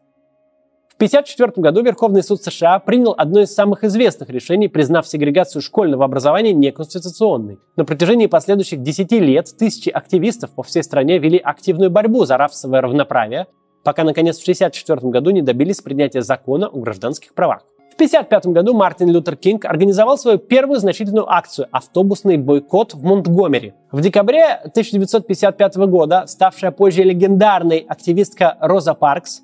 В 0.87 0.95
1954 0.95 1.61
году 1.61 1.83
Верховный 1.83 2.23
суд 2.23 2.41
США 2.41 2.79
принял 2.79 3.13
одно 3.17 3.41
из 3.41 3.53
самых 3.53 3.83
известных 3.83 4.29
решений, 4.29 4.69
признав 4.69 5.05
сегрегацию 5.05 5.61
школьного 5.61 6.05
образования 6.05 6.53
неконституционной. 6.53 7.59
На 7.75 7.83
протяжении 7.83 8.27
последующих 8.27 8.81
10 8.81 9.11
лет 9.11 9.49
тысячи 9.59 9.89
активистов 9.89 10.51
по 10.51 10.63
всей 10.63 10.81
стране 10.81 11.17
вели 11.17 11.37
активную 11.37 11.91
борьбу 11.91 12.23
за 12.23 12.37
расовое 12.37 12.79
равноправие, 12.79 13.47
пока, 13.83 14.05
наконец, 14.05 14.37
в 14.37 14.43
1964 14.43 15.11
году 15.11 15.31
не 15.31 15.41
добились 15.41 15.81
принятия 15.81 16.21
закона 16.21 16.67
о 16.67 16.79
гражданских 16.79 17.33
правах. 17.33 17.63
В 17.97 17.99
1955 17.99 18.53
году 18.53 18.75
Мартин 18.75 19.09
Лютер 19.09 19.35
Кинг 19.35 19.65
организовал 19.65 20.19
свою 20.19 20.37
первую 20.37 20.79
значительную 20.79 21.27
акцию– 21.33 21.67
автобусный 21.71 22.37
бойкот 22.37 22.93
в 22.93 23.03
Монтгомери. 23.03 23.73
В 23.91 24.01
декабре 24.01 24.53
1955 24.53 25.77
года 25.77 26.25
ставшая 26.27 26.69
позже 26.69 27.01
легендарной 27.01 27.79
активистка 27.79 28.55
Роза 28.61 28.93
Паркс 28.93 29.41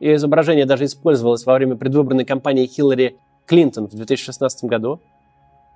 ее 0.00 0.14
изображение 0.14 0.64
даже 0.64 0.86
использовалось 0.86 1.44
во 1.44 1.52
время 1.52 1.76
предвыборной 1.76 2.24
кампании 2.24 2.64
Хиллари 2.64 3.18
Клинтон 3.44 3.86
в 3.86 3.94
2016 3.94 4.64
году, 4.64 5.00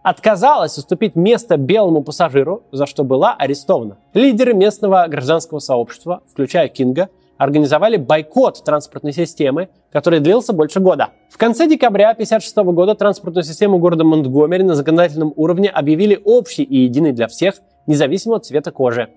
отказалась 0.02 0.78
уступить 0.78 1.16
место 1.16 1.59
белому 1.59 2.02
пассажиру, 2.02 2.62
за 2.73 2.87
что 2.87 3.04
была 3.04 3.35
арестована. 3.35 3.99
Лидеры 4.14 4.54
местного 4.54 5.07
гражданского 5.09 5.59
сообщества, 5.59 6.23
включая 6.33 6.69
Кинга, 6.69 7.11
организовали 7.38 7.97
бойкот 7.97 8.64
транспортной 8.64 9.12
системы, 9.12 9.69
который 9.93 10.21
длился 10.21 10.53
больше 10.53 10.81
года. 10.81 11.11
В 11.31 11.38
конце 11.38 11.67
декабря 11.67 12.11
1956 12.11 12.57
года 12.75 12.95
транспортную 12.95 13.45
систему 13.45 13.79
города 13.79 14.05
Монтгомери 14.05 14.62
на 14.62 14.75
законодательном 14.75 15.33
уровне 15.37 15.69
объявили 15.69 16.21
общей 16.25 16.62
и 16.62 16.79
единой 16.79 17.12
для 17.12 17.29
всех, 17.29 17.57
независимо 17.87 18.37
от 18.37 18.47
цвета 18.47 18.71
кожи. 18.71 19.09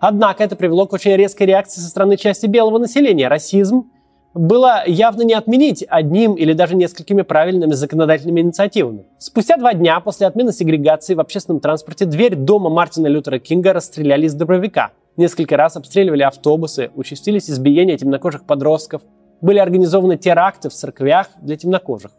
Однако 0.00 0.42
это 0.42 0.56
привело 0.56 0.86
к 0.86 0.92
очень 0.92 1.14
резкой 1.16 1.46
реакции 1.46 1.80
со 1.80 1.88
стороны 1.88 2.16
части 2.16 2.46
белого 2.46 2.78
населения. 2.78 3.28
Расизм 3.28 3.90
было 4.34 4.82
явно 4.86 5.22
не 5.22 5.34
отменить 5.34 5.84
одним 5.88 6.34
или 6.34 6.54
даже 6.54 6.74
несколькими 6.74 7.22
правильными 7.22 7.72
законодательными 7.72 8.40
инициативами. 8.40 9.04
Спустя 9.18 9.56
два 9.56 9.74
дня 9.74 10.00
после 10.00 10.26
отмены 10.26 10.52
сегрегации 10.52 11.14
в 11.14 11.20
общественном 11.20 11.60
транспорте 11.60 12.06
дверь 12.06 12.34
дома 12.34 12.70
Мартина 12.70 13.06
Лютера 13.08 13.38
Кинга 13.38 13.72
расстреляли 13.72 14.26
из 14.26 14.34
дробовика. 14.34 14.92
Несколько 15.16 15.56
раз 15.56 15.76
обстреливали 15.76 16.22
автобусы, 16.22 16.90
участились 16.94 17.50
избиения 17.50 17.98
темнокожих 17.98 18.44
подростков, 18.44 19.02
были 19.40 19.58
организованы 19.58 20.16
теракты 20.16 20.68
в 20.68 20.72
церквях 20.72 21.28
для 21.40 21.56
темнокожих. 21.56 22.12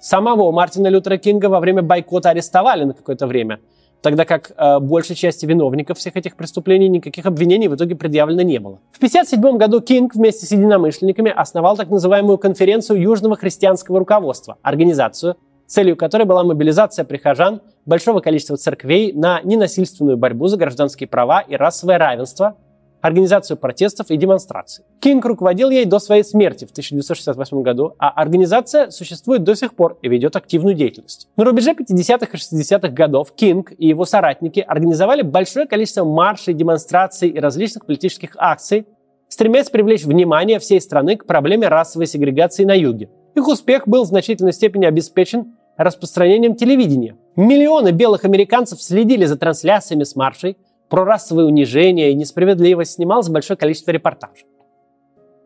Самого 0.00 0.50
Мартина 0.50 0.88
Лютера 0.88 1.16
Кинга 1.16 1.46
во 1.46 1.60
время 1.60 1.82
бойкота 1.82 2.30
арестовали 2.30 2.84
на 2.84 2.94
какое-то 2.94 3.26
время– 3.26 3.60
тогда 4.02 4.24
как 4.24 4.52
э, 4.56 4.78
большей 4.80 5.16
части 5.16 5.46
виновников 5.46 5.96
всех 5.96 6.16
этих 6.16 6.36
преступлений 6.36 6.88
никаких 6.88 7.24
обвинений 7.24 7.68
в 7.68 7.76
итоге 7.76 7.94
предъявлено 7.94 8.42
не 8.42 8.58
было. 8.58 8.80
В 8.92 8.96
1957 8.98 9.56
году 9.56 9.80
Кинг 9.80 10.14
вместе 10.14 10.44
с 10.44 10.50
единомышленниками 10.50 11.32
основал 11.34 11.76
так 11.76 11.88
называемую 11.88 12.36
конференцию 12.36 13.00
Южного 13.00 13.36
христианского 13.36 14.00
руководства, 14.00 14.58
организацию, 14.62 15.36
целью 15.72 15.96
которой 15.96 16.24
была 16.24 16.44
мобилизация 16.44 17.04
прихожан 17.04 17.62
большого 17.86 18.20
количества 18.20 18.56
церквей 18.56 19.12
на 19.12 19.40
ненасильственную 19.42 20.16
борьбу 20.16 20.46
за 20.46 20.56
гражданские 20.56 21.08
права 21.08 21.40
и 21.40 21.56
расовое 21.56 21.98
равенство– 21.98 22.56
организацию 23.02 23.56
протестов 23.56 24.10
и 24.10 24.16
демонстраций. 24.16 24.84
Кинг 25.00 25.24
руководил 25.24 25.70
ей 25.70 25.84
до 25.84 25.98
своей 25.98 26.22
смерти 26.22 26.64
в 26.64 26.70
1968 26.70 27.62
году, 27.62 27.94
а 27.98 28.10
организация 28.10 28.90
существует 28.90 29.42
до 29.42 29.54
сих 29.56 29.74
пор 29.74 29.98
и 30.02 30.08
ведет 30.08 30.36
активную 30.36 30.74
деятельность. 30.74 31.28
На 31.36 31.44
рубеже 31.44 31.72
50-х 31.72 32.26
и 32.32 32.36
60-х 32.36 32.88
годов 32.88 33.32
Кинг 33.34 33.72
и 33.76 33.88
его 33.88 34.04
соратники 34.04 34.60
организовали 34.60 35.22
большое 35.22 35.66
количество 35.66 36.04
маршей, 36.04 36.54
демонстраций 36.54 37.28
и 37.28 37.38
различных 37.40 37.86
политических 37.86 38.30
акций, 38.36 38.86
стремясь 39.28 39.68
привлечь 39.68 40.04
внимание 40.04 40.58
всей 40.58 40.80
страны 40.80 41.16
к 41.16 41.26
проблеме 41.26 41.68
расовой 41.68 42.06
сегрегации 42.06 42.64
на 42.64 42.74
юге. 42.74 43.10
Их 43.34 43.48
успех 43.48 43.88
был 43.88 44.04
в 44.04 44.08
значительной 44.08 44.52
степени 44.52 44.84
обеспечен 44.84 45.54
распространением 45.76 46.54
телевидения. 46.54 47.16
Миллионы 47.36 47.90
белых 47.90 48.24
американцев 48.24 48.82
следили 48.82 49.24
за 49.24 49.36
трансляциями 49.36 50.04
с 50.04 50.16
маршей, 50.16 50.56
про 50.88 51.04
расовое 51.04 51.46
унижение 51.46 52.12
и 52.12 52.14
несправедливость 52.14 52.92
снималось 52.92 53.30
большое 53.30 53.56
количество 53.56 53.92
репортажей. 53.92 54.44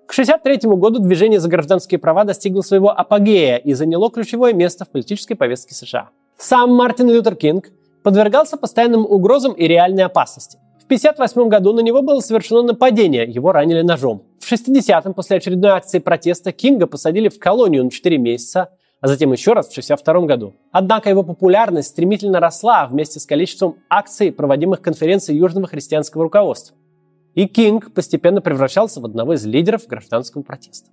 К 0.06 0.12
1963 0.12 0.70
году 0.76 0.98
движение 0.98 1.38
за 1.38 1.48
гражданские 1.48 1.98
права 1.98 2.24
достигло 2.24 2.62
своего 2.62 2.90
апогея 2.90 3.56
и 3.56 3.72
заняло 3.72 4.10
ключевое 4.10 4.52
место 4.52 4.84
в 4.84 4.88
политической 4.88 5.34
повестке 5.34 5.74
США. 5.74 6.10
Сам 6.36 6.74
Мартин 6.74 7.08
Лютер 7.08 7.34
Кинг 7.36 7.70
подвергался 8.02 8.56
постоянным 8.56 9.04
угрозам 9.04 9.52
и 9.52 9.66
реальной 9.66 10.04
опасности. 10.04 10.58
В 10.80 10.84
1958 10.86 11.48
году 11.48 11.72
на 11.72 11.80
него 11.80 12.02
было 12.02 12.20
совершено 12.20 12.62
нападение, 12.62 13.24
его 13.24 13.50
ранили 13.50 13.82
ножом. 13.82 14.22
В 14.38 14.52
60-м, 14.52 15.14
после 15.14 15.38
очередной 15.38 15.72
акции 15.72 15.98
протеста, 15.98 16.52
Кинга 16.52 16.86
посадили 16.86 17.28
в 17.28 17.40
колонию 17.40 17.82
на 17.82 17.90
4 17.90 18.18
месяца, 18.18 18.70
а 19.06 19.08
затем 19.08 19.30
еще 19.30 19.52
раз 19.52 19.66
в 19.66 19.70
1962 19.70 20.26
году. 20.26 20.54
Однако 20.72 21.08
его 21.08 21.22
популярность 21.22 21.90
стремительно 21.90 22.40
росла 22.40 22.88
вместе 22.88 23.20
с 23.20 23.24
количеством 23.24 23.76
акций, 23.88 24.32
проводимых 24.32 24.82
конференций 24.82 25.36
южного 25.36 25.68
христианского 25.68 26.24
руководства. 26.24 26.76
И 27.36 27.46
Кинг 27.46 27.94
постепенно 27.94 28.40
превращался 28.40 29.00
в 29.00 29.04
одного 29.04 29.34
из 29.34 29.46
лидеров 29.46 29.86
гражданского 29.86 30.42
протеста. 30.42 30.90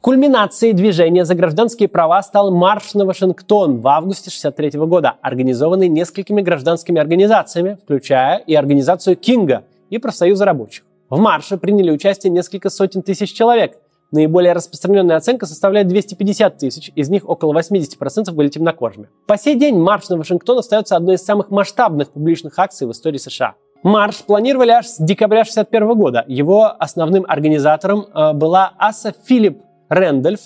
Кульминацией 0.00 0.72
движения 0.72 1.24
за 1.24 1.36
гражданские 1.36 1.88
права 1.88 2.20
стал 2.20 2.50
марш 2.50 2.94
на 2.94 3.04
Вашингтон 3.04 3.78
в 3.78 3.86
августе 3.86 4.30
1963 4.30 4.80
года, 4.80 5.14
организованный 5.22 5.86
несколькими 5.86 6.42
гражданскими 6.42 7.00
организациями, 7.00 7.78
включая 7.80 8.38
и 8.38 8.56
организацию 8.56 9.14
Кинга 9.14 9.62
и 9.90 9.98
профсоюза 9.98 10.44
рабочих. 10.44 10.82
В 11.08 11.20
марше 11.20 11.56
приняли 11.56 11.92
участие 11.92 12.32
несколько 12.32 12.68
сотен 12.68 13.02
тысяч 13.02 13.32
человек, 13.32 13.78
Наиболее 14.12 14.52
распространенная 14.52 15.16
оценка 15.16 15.46
составляет 15.46 15.88
250 15.88 16.58
тысяч, 16.58 16.92
из 16.94 17.08
них 17.08 17.28
около 17.28 17.58
80% 17.58 18.32
были 18.32 18.48
темнокожими. 18.48 19.08
По 19.26 19.36
сей 19.36 19.56
день 19.56 19.76
марш 19.76 20.08
на 20.08 20.16
Вашингтон 20.16 20.58
остается 20.58 20.96
одной 20.96 21.16
из 21.16 21.24
самых 21.24 21.50
масштабных 21.50 22.10
публичных 22.10 22.58
акций 22.58 22.86
в 22.86 22.92
истории 22.92 23.18
США. 23.18 23.54
Марш 23.82 24.22
планировали 24.24 24.70
аж 24.70 24.86
с 24.86 24.96
декабря 24.98 25.42
1961 25.42 25.98
года. 25.98 26.24
Его 26.26 26.74
основным 26.78 27.26
организатором 27.28 28.06
э, 28.14 28.32
была 28.32 28.72
Аса 28.78 29.12
Филипп 29.26 29.60
Рэндольф, 29.90 30.40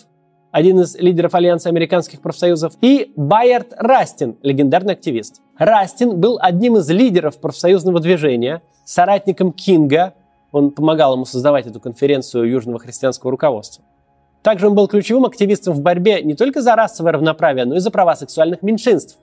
один 0.51 0.81
из 0.81 0.97
лидеров 0.97 1.35
Альянса 1.35 1.69
американских 1.69 2.21
профсоюзов, 2.21 2.73
и 2.81 3.13
Байерт 3.17 3.75
Растин, 3.77 4.39
легендарный 4.43 4.95
активист. 4.95 5.41
Растин 5.57 6.19
был 6.19 6.39
одним 6.41 6.79
из 6.79 6.91
лидеров 6.91 7.41
профсоюзного 7.41 8.01
движения, 8.01 8.63
соратником 8.85 9.53
Кинга, 9.53 10.15
он 10.53 10.71
помогал 10.71 11.15
ему 11.15 11.25
создавать 11.25 11.67
эту 11.67 11.81
конференцию 11.81 12.49
южного 12.49 12.79
христианского 12.79 13.31
руководства. 13.31 13.85
Также 14.43 14.69
он 14.69 14.75
был 14.75 14.89
ключевым 14.89 15.27
активистом 15.27 15.75
в 15.75 15.81
борьбе 15.81 16.23
не 16.23 16.35
только 16.35 16.63
за 16.63 16.75
расовое 16.75 17.13
равноправие, 17.13 17.65
но 17.65 17.77
и 17.77 17.81
за 17.81 17.91
права 17.91 18.17
сексуальных 18.17 18.63
меньшинств. 18.63 19.19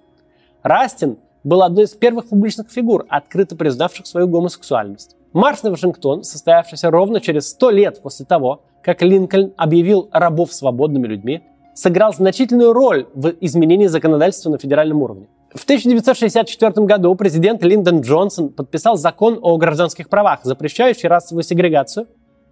Растин 0.61 1.17
был 1.43 1.61
одной 1.61 1.85
из 1.85 1.91
первых 1.91 2.27
публичных 2.27 2.69
фигур, 2.71 3.05
открыто 3.07 3.55
признавших 3.55 4.07
свою 4.07 4.27
гомосексуальность. 4.27 5.15
Марш 5.31 5.63
на 5.63 5.71
Вашингтон, 5.71 6.23
состоявшийся 6.23 6.89
ровно 6.89 7.21
через 7.21 7.49
100 7.49 7.69
лет 7.71 8.01
после 8.01 8.25
того, 8.25 8.61
как 8.81 9.01
Линкольн 9.01 9.53
объявил 9.57 10.09
рабов 10.11 10.53
свободными 10.53 11.07
людьми, 11.07 11.43
сыграл 11.73 12.13
значительную 12.13 12.73
роль 12.73 13.07
в 13.13 13.33
изменении 13.41 13.87
законодательства 13.87 14.49
на 14.49 14.57
федеральном 14.57 15.01
уровне. 15.01 15.27
В 15.55 15.63
1964 15.63 16.85
году 16.85 17.15
президент 17.15 17.63
Линдон 17.63 18.01
Джонсон 18.01 18.49
подписал 18.49 18.97
закон 18.97 19.39
о 19.41 19.55
гражданских 19.55 20.09
правах, 20.09 20.41
запрещающий 20.43 21.07
расовую 21.07 21.43
сегрегацию, 21.43 22.07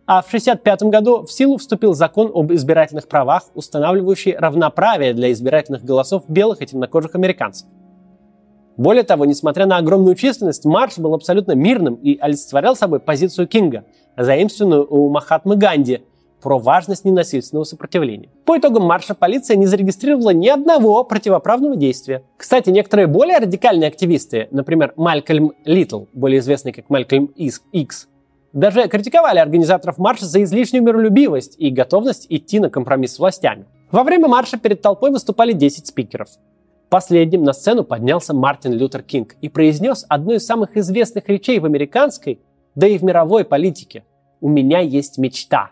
а 0.05 0.21
в 0.21 0.27
1965 0.27 0.83
году 0.83 1.23
в 1.23 1.31
силу 1.31 1.57
вступил 1.57 1.93
закон 1.93 2.31
об 2.33 2.53
избирательных 2.53 3.09
правах, 3.09 3.43
устанавливающий 3.55 4.37
равноправие 4.37 5.13
для 5.13 5.33
избирательных 5.33 5.83
голосов 5.83 6.23
белых 6.29 6.61
и 6.61 6.65
темнокожих 6.65 7.13
американцев. 7.15 7.67
Более 8.77 9.03
того, 9.03 9.25
несмотря 9.25 9.65
на 9.65 9.77
огромную 9.77 10.15
численность, 10.15 10.63
марш 10.63 10.97
был 10.97 11.13
абсолютно 11.13 11.51
мирным 11.51 11.95
и 11.95 12.17
олицетворял 12.17 12.77
собой 12.77 13.01
позицию 13.01 13.47
Кинга, 13.47 13.83
заимствованную 14.15 14.87
у 14.89 15.09
Махатмы 15.09 15.57
Ганди– 15.57 16.03
про 16.43 16.59
важность 16.59 17.05
ненасильственного 17.05 17.63
сопротивления. 17.63 18.29
По 18.45 18.57
итогам 18.57 18.83
марша 18.83 19.15
полиция 19.15 19.55
не 19.55 19.65
зарегистрировала 19.65 20.31
ни 20.31 20.49
одного 20.49 21.03
противоправного 21.05 21.77
действия. 21.77 22.23
Кстати, 22.37 22.69
некоторые 22.69 23.07
более 23.07 23.37
радикальные 23.37 23.87
активисты, 23.87 24.49
например, 24.51 24.93
Малькольм 24.97 25.53
Литл, 25.63 26.03
более 26.13 26.39
известный 26.39 26.73
как 26.73 26.89
Малькольм 26.89 27.27
Икс, 27.35 28.07
даже 28.51 28.87
критиковали 28.87 29.39
организаторов 29.39 29.97
марша 29.97 30.25
за 30.25 30.43
излишнюю 30.43 30.83
миролюбивость 30.83 31.55
и 31.57 31.71
готовность 31.71 32.27
идти 32.29 32.59
на 32.59 32.69
компромисс 32.69 33.15
с 33.15 33.19
властями. 33.19 33.65
Во 33.89 34.03
время 34.03 34.27
марша 34.27 34.59
перед 34.59 34.81
толпой 34.81 35.09
выступали 35.11 35.53
10 35.53 35.87
спикеров. 35.87 36.29
Последним 36.89 37.43
на 37.43 37.53
сцену 37.53 37.83
поднялся 37.83 38.35
Мартин 38.35 38.73
Лютер 38.73 39.01
Кинг 39.01 39.35
и 39.41 39.49
произнес 39.49 40.05
одну 40.09 40.33
из 40.33 40.45
самых 40.45 40.77
известных 40.77 41.27
речей 41.29 41.57
в 41.59 41.65
американской, 41.65 42.39
да 42.75 42.87
и 42.87 42.99
в 42.99 43.03
мировой 43.03 43.45
политике. 43.45 44.03
«У 44.41 44.49
меня 44.49 44.79
есть 44.79 45.17
мечта». 45.17 45.71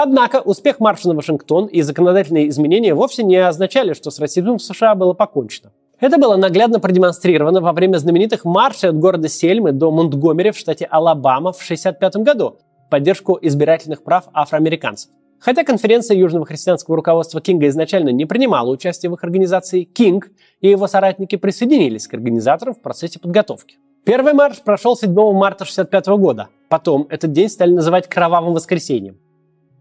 Однако 0.00 0.40
успех 0.40 0.78
марша 0.78 1.08
на 1.08 1.14
Вашингтон 1.14 1.66
и 1.66 1.82
законодательные 1.82 2.48
изменения 2.50 2.94
вовсе 2.94 3.24
не 3.24 3.34
означали, 3.34 3.94
что 3.94 4.12
с 4.12 4.20
расизмом 4.20 4.58
в 4.58 4.62
США 4.62 4.94
было 4.94 5.12
покончено. 5.12 5.72
Это 5.98 6.18
было 6.18 6.36
наглядно 6.36 6.78
продемонстрировано 6.78 7.60
во 7.60 7.72
время 7.72 7.96
знаменитых 7.96 8.44
маршей 8.44 8.90
от 8.90 8.96
города 8.96 9.28
Сельмы 9.28 9.72
до 9.72 9.90
Монтгомери 9.90 10.52
в 10.52 10.56
штате 10.56 10.84
Алабама 10.84 11.50
в 11.50 11.56
1965 11.56 12.16
году 12.22 12.58
в 12.86 12.90
поддержку 12.90 13.40
избирательных 13.42 14.04
прав 14.04 14.28
афроамериканцев. 14.32 15.10
Хотя 15.40 15.64
конференция 15.64 16.16
южного 16.16 16.46
христианского 16.46 16.94
руководства 16.94 17.40
Кинга 17.40 17.66
изначально 17.66 18.10
не 18.10 18.24
принимала 18.24 18.70
участие 18.70 19.10
в 19.10 19.14
их 19.14 19.24
организации, 19.24 19.82
Кинг 19.82 20.28
и 20.60 20.68
его 20.68 20.86
соратники 20.86 21.34
присоединились 21.34 22.06
к 22.06 22.14
организаторам 22.14 22.74
в 22.74 22.80
процессе 22.80 23.18
подготовки. 23.18 23.78
Первый 24.04 24.32
марш 24.32 24.58
прошел 24.64 24.96
7 24.96 25.10
марта 25.10 25.64
1965 25.64 26.06
года. 26.20 26.46
Потом 26.68 27.08
этот 27.10 27.32
день 27.32 27.48
стали 27.48 27.72
называть 27.72 28.08
«Кровавым 28.08 28.54
воскресеньем». 28.54 29.18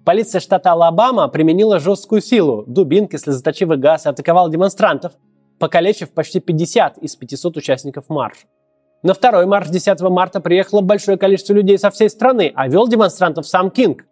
Полиция 0.07 0.39
штата 0.39 0.71
Алабама 0.71 1.27
применила 1.27 1.79
жесткую 1.79 2.21
силу, 2.21 2.63
дубинки, 2.65 3.17
слезоточивый 3.17 3.75
газ 3.75 4.05
и 4.05 4.09
атаковала 4.09 4.49
демонстрантов, 4.49 5.11
покалечив 5.59 6.13
почти 6.13 6.39
50 6.39 6.99
из 6.99 7.17
500 7.17 7.57
участников 7.57 8.05
марша. 8.07 8.47
На 9.03 9.13
второй 9.13 9.45
марш 9.47 9.67
10 9.67 9.99
марта 10.03 10.39
приехало 10.39 10.79
большое 10.79 11.17
количество 11.17 11.51
людей 11.51 11.77
со 11.77 11.89
всей 11.89 12.09
страны, 12.09 12.53
а 12.55 12.69
вел 12.69 12.87
демонстрантов 12.87 13.45
сам 13.45 13.69
Кинг. 13.69 14.05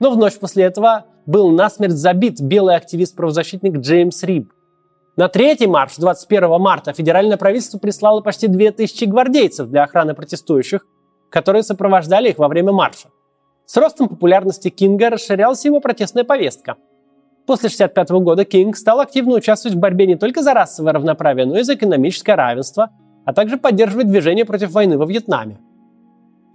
Но 0.00 0.10
в 0.10 0.16
ночь 0.16 0.40
после 0.40 0.64
этого 0.64 1.04
был 1.24 1.52
насмерть 1.52 1.92
забит 1.92 2.40
белый 2.40 2.74
активист-правозащитник 2.74 3.78
Джеймс 3.78 4.24
Риб. 4.24 4.50
На 5.14 5.28
третий 5.28 5.68
марш 5.68 5.98
21 5.98 6.60
марта 6.60 6.92
федеральное 6.92 7.36
правительство 7.36 7.78
прислало 7.78 8.22
почти 8.22 8.48
2000 8.48 9.04
гвардейцев 9.04 9.68
для 9.68 9.84
охраны 9.84 10.14
протестующих, 10.14 10.84
которые 11.30 11.62
сопровождали 11.62 12.30
их 12.30 12.38
во 12.38 12.48
время 12.48 12.72
марша. 12.72 13.06
С 13.66 13.76
ростом 13.76 14.08
популярности 14.08 14.68
Кинга 14.68 15.10
расширялась 15.10 15.64
его 15.64 15.80
протестная 15.80 16.24
повестка. 16.24 16.76
После 17.46 17.68
1965 17.68 18.10
года 18.22 18.44
Кинг 18.44 18.76
стал 18.76 19.00
активно 19.00 19.34
участвовать 19.34 19.76
в 19.76 19.80
борьбе 19.80 20.06
не 20.06 20.16
только 20.16 20.42
за 20.42 20.54
расовое 20.54 20.92
равноправие, 20.92 21.46
но 21.46 21.58
и 21.58 21.62
за 21.62 21.74
экономическое 21.74 22.34
равенство, 22.34 22.90
а 23.24 23.32
также 23.32 23.56
поддерживать 23.56 24.08
движение 24.08 24.44
против 24.44 24.70
войны 24.72 24.96
во 24.96 25.06
Вьетнаме. 25.06 25.58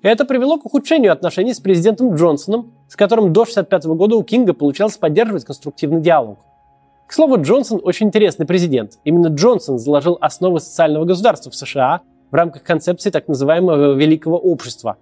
Это 0.02 0.26
привело 0.26 0.58
к 0.58 0.66
ухудшению 0.66 1.12
отношений 1.12 1.54
с 1.54 1.60
президентом 1.60 2.14
Джонсоном, 2.14 2.74
с 2.88 2.96
которым 2.96 3.34
до 3.34 3.42
1965 3.42 3.86
года 3.98 4.16
у 4.16 4.24
Кинга 4.24 4.54
получалось 4.54 4.98
поддерживать 4.98 5.46
конструктивный 5.46 6.02
диалог. 6.02 6.40
К 7.08 7.14
слову, 7.14 7.42
Джонсон 7.42 7.82
очень 7.84 8.08
интересный 8.08 8.46
президент. 8.46 9.00
Именно 9.04 9.28
Джонсон 9.28 9.80
заложил 9.80 10.18
основы 10.22 10.60
социального 10.60 11.06
государства 11.06 11.50
в 11.50 11.56
США 11.56 12.02
в 12.30 12.36
рамках 12.36 12.64
концепции 12.64 13.10
так 13.10 13.28
называемого 13.28 13.94
«великого 13.94 14.38
общества», 14.38 14.98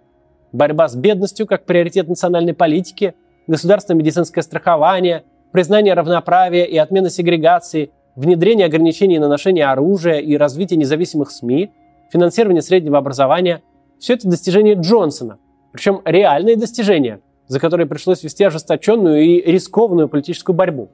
борьба 0.52 0.88
с 0.88 0.96
бедностью 0.96 1.48
как 1.48 1.66
приоритет 1.66 2.08
национальной 2.08 2.54
политики, 2.54 3.16
государственное 3.48 4.00
медицинское 4.00 4.42
страхование, 4.42 5.24
признание 5.52 5.94
равноправия 5.94 6.66
и 6.66 6.78
отмена 6.78 7.10
сегрегации, 7.10 7.92
внедрение 8.16 8.68
ограничений 8.68 9.20
на 9.20 9.28
ношение 9.28 9.66
оружия 9.66 10.20
и 10.20 10.38
развитие 10.38 10.78
независимых 10.78 11.32
СМИ, 11.32 11.72
финансирование 12.12 12.62
среднего 12.62 12.98
образования– 12.98 13.62
все 14.00 14.14
это 14.14 14.28
достижения 14.28 14.74
Джонсона. 14.74 15.38
Причем 15.72 16.02
реальные 16.06 16.58
достижения, 16.58 17.20
за 17.48 17.60
которые 17.60 17.88
пришлось 17.88 18.24
вести 18.24 18.44
ожесточенную 18.44 19.24
и 19.24 19.52
рискованную 19.52 20.10
политическую 20.10 20.56
борьбу. 20.56 20.90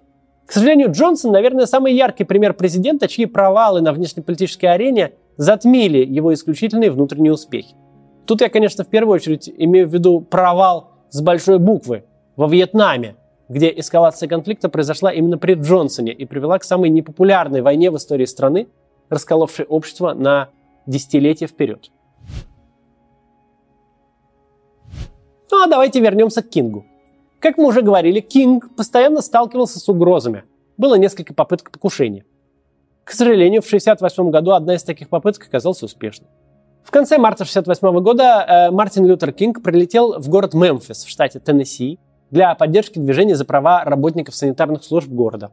К 0.45 0.51
сожалению, 0.51 0.91
Джонсон, 0.91 1.31
наверное, 1.31 1.65
самый 1.65 1.93
яркий 1.93 2.23
пример 2.23 2.53
президента, 2.53 3.07
чьи 3.07 3.25
провалы 3.25 3.81
на 3.81 3.93
внешнеполитической 3.93 4.65
арене 4.65 5.13
затмили 5.37 6.05
его 6.05 6.33
исключительные 6.33 6.91
внутренние 6.91 7.31
успехи. 7.31 7.75
Тут 8.31 8.39
я, 8.39 8.47
конечно, 8.47 8.85
в 8.85 8.87
первую 8.87 9.15
очередь 9.15 9.51
имею 9.57 9.89
в 9.89 9.93
виду 9.93 10.21
провал 10.21 10.91
с 11.09 11.19
большой 11.19 11.59
буквы 11.59 12.05
во 12.37 12.47
Вьетнаме, 12.47 13.17
где 13.49 13.69
эскалация 13.77 14.29
конфликта 14.29 14.69
произошла 14.69 15.11
именно 15.11 15.37
при 15.37 15.55
Джонсоне 15.55 16.13
и 16.13 16.23
привела 16.23 16.57
к 16.57 16.63
самой 16.63 16.89
непопулярной 16.91 17.61
войне 17.61 17.91
в 17.91 17.97
истории 17.97 18.23
страны, 18.23 18.69
расколовшей 19.09 19.65
общество 19.65 20.13
на 20.13 20.47
десятилетия 20.85 21.47
вперед. 21.47 21.91
Ну 25.51 25.61
а 25.61 25.67
давайте 25.67 25.99
вернемся 25.99 26.41
к 26.41 26.47
Кингу. 26.47 26.85
Как 27.41 27.57
мы 27.57 27.65
уже 27.65 27.81
говорили, 27.81 28.21
Кинг 28.21 28.73
постоянно 28.77 29.19
сталкивался 29.19 29.77
с 29.77 29.89
угрозами. 29.89 30.45
Было 30.77 30.95
несколько 30.95 31.33
попыток 31.33 31.69
покушения. 31.69 32.23
К 33.03 33.11
сожалению, 33.11 33.61
в 33.61 33.65
1968 33.65 34.31
году 34.31 34.51
одна 34.51 34.75
из 34.75 34.83
таких 34.83 35.09
попыток 35.09 35.47
оказалась 35.47 35.83
успешной. 35.83 36.29
В 36.83 36.91
конце 36.91 37.17
марта 37.17 37.43
1968 37.43 38.03
года 38.03 38.45
э, 38.47 38.71
Мартин 38.71 39.05
Лютер 39.05 39.31
Кинг 39.31 39.61
прилетел 39.61 40.19
в 40.19 40.29
город 40.29 40.53
Мемфис 40.53 41.03
в 41.03 41.09
штате 41.09 41.39
Теннесси 41.39 41.99
для 42.31 42.55
поддержки 42.55 42.97
движения 42.99 43.35
за 43.35 43.45
права 43.45 43.83
работников 43.83 44.35
санитарных 44.35 44.83
служб 44.83 45.09
города. 45.09 45.51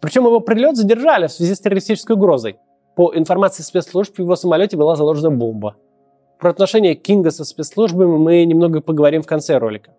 Причем 0.00 0.26
его 0.26 0.40
прилет 0.40 0.76
задержали 0.76 1.26
в 1.26 1.32
связи 1.32 1.54
с 1.54 1.60
террористической 1.60 2.14
угрозой. 2.14 2.56
По 2.94 3.12
информации 3.14 3.62
спецслужб, 3.62 4.14
в 4.16 4.18
его 4.20 4.36
самолете 4.36 4.76
была 4.76 4.96
заложена 4.96 5.30
бомба. 5.30 5.76
Про 6.38 6.50
отношения 6.50 6.94
Кинга 6.94 7.30
со 7.30 7.44
спецслужбами 7.44 8.16
мы 8.16 8.44
немного 8.44 8.80
поговорим 8.80 9.22
в 9.22 9.26
конце 9.26 9.58
ролика. 9.58 9.92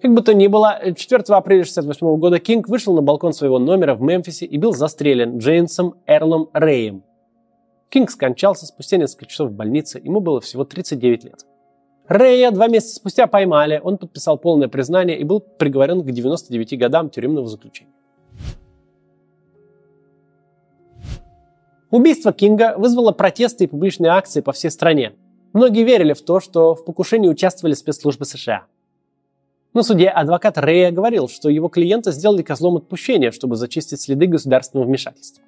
Как 0.00 0.12
бы 0.12 0.22
то 0.22 0.34
ни 0.34 0.46
было, 0.46 0.78
4 0.94 1.22
апреля 1.28 1.62
1968 1.62 2.16
года 2.18 2.38
Кинг 2.38 2.68
вышел 2.68 2.94
на 2.94 3.02
балкон 3.02 3.32
своего 3.32 3.58
номера 3.58 3.94
в 3.94 4.02
Мемфисе 4.02 4.46
и 4.46 4.58
был 4.58 4.72
застрелен 4.72 5.38
Джеймсом 5.38 5.94
Эрлом 6.06 6.48
Рэем, 6.52 7.02
Кинг 7.94 8.10
скончался 8.10 8.66
спустя 8.66 8.96
несколько 8.96 9.26
часов 9.26 9.50
в 9.50 9.52
больнице, 9.52 10.00
ему 10.02 10.18
было 10.18 10.40
всего 10.40 10.64
39 10.64 11.24
лет. 11.26 11.46
Рэя 12.08 12.50
два 12.50 12.66
месяца 12.66 12.96
спустя 12.96 13.28
поймали, 13.28 13.80
он 13.84 13.98
подписал 13.98 14.36
полное 14.36 14.66
признание 14.66 15.16
и 15.16 15.22
был 15.22 15.38
приговорен 15.38 16.02
к 16.02 16.10
99 16.10 16.76
годам 16.76 17.08
тюремного 17.08 17.46
заключения. 17.46 17.92
Убийство 21.92 22.32
Кинга 22.32 22.74
вызвало 22.76 23.12
протесты 23.12 23.62
и 23.62 23.68
публичные 23.68 24.10
акции 24.10 24.40
по 24.40 24.50
всей 24.50 24.72
стране. 24.72 25.12
Многие 25.52 25.84
верили 25.84 26.14
в 26.14 26.22
то, 26.22 26.40
что 26.40 26.74
в 26.74 26.84
покушении 26.84 27.28
участвовали 27.28 27.74
спецслужбы 27.74 28.24
США. 28.24 28.64
На 29.72 29.84
суде 29.84 30.08
адвокат 30.08 30.58
Рэя 30.58 30.90
говорил, 30.90 31.28
что 31.28 31.48
его 31.48 31.68
клиента 31.68 32.10
сделали 32.10 32.42
козлом 32.42 32.78
отпущения, 32.78 33.30
чтобы 33.30 33.54
зачистить 33.54 34.00
следы 34.00 34.26
государственного 34.26 34.88
вмешательства. 34.88 35.44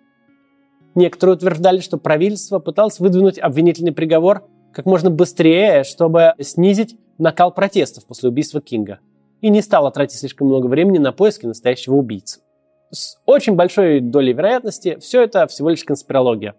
Некоторые 0.96 1.36
утверждали, 1.36 1.80
что 1.80 1.98
правительство 1.98 2.58
пыталось 2.58 3.00
выдвинуть 3.00 3.38
обвинительный 3.38 3.92
приговор 3.92 4.48
как 4.72 4.86
можно 4.86 5.10
быстрее, 5.10 5.84
чтобы 5.84 6.32
снизить 6.40 6.96
накал 7.18 7.52
протестов 7.52 8.06
после 8.06 8.30
убийства 8.30 8.62
Кинга. 8.62 8.98
И 9.42 9.50
не 9.50 9.60
стало 9.60 9.90
тратить 9.90 10.18
слишком 10.18 10.48
много 10.48 10.66
времени 10.66 10.96
на 10.96 11.12
поиски 11.12 11.44
настоящего 11.44 11.96
убийцы. 11.96 12.40
С 12.90 13.18
очень 13.26 13.56
большой 13.56 14.00
долей 14.00 14.32
вероятности 14.32 14.96
все 14.98 15.22
это 15.22 15.46
всего 15.46 15.68
лишь 15.68 15.84
конспирология. 15.84 16.54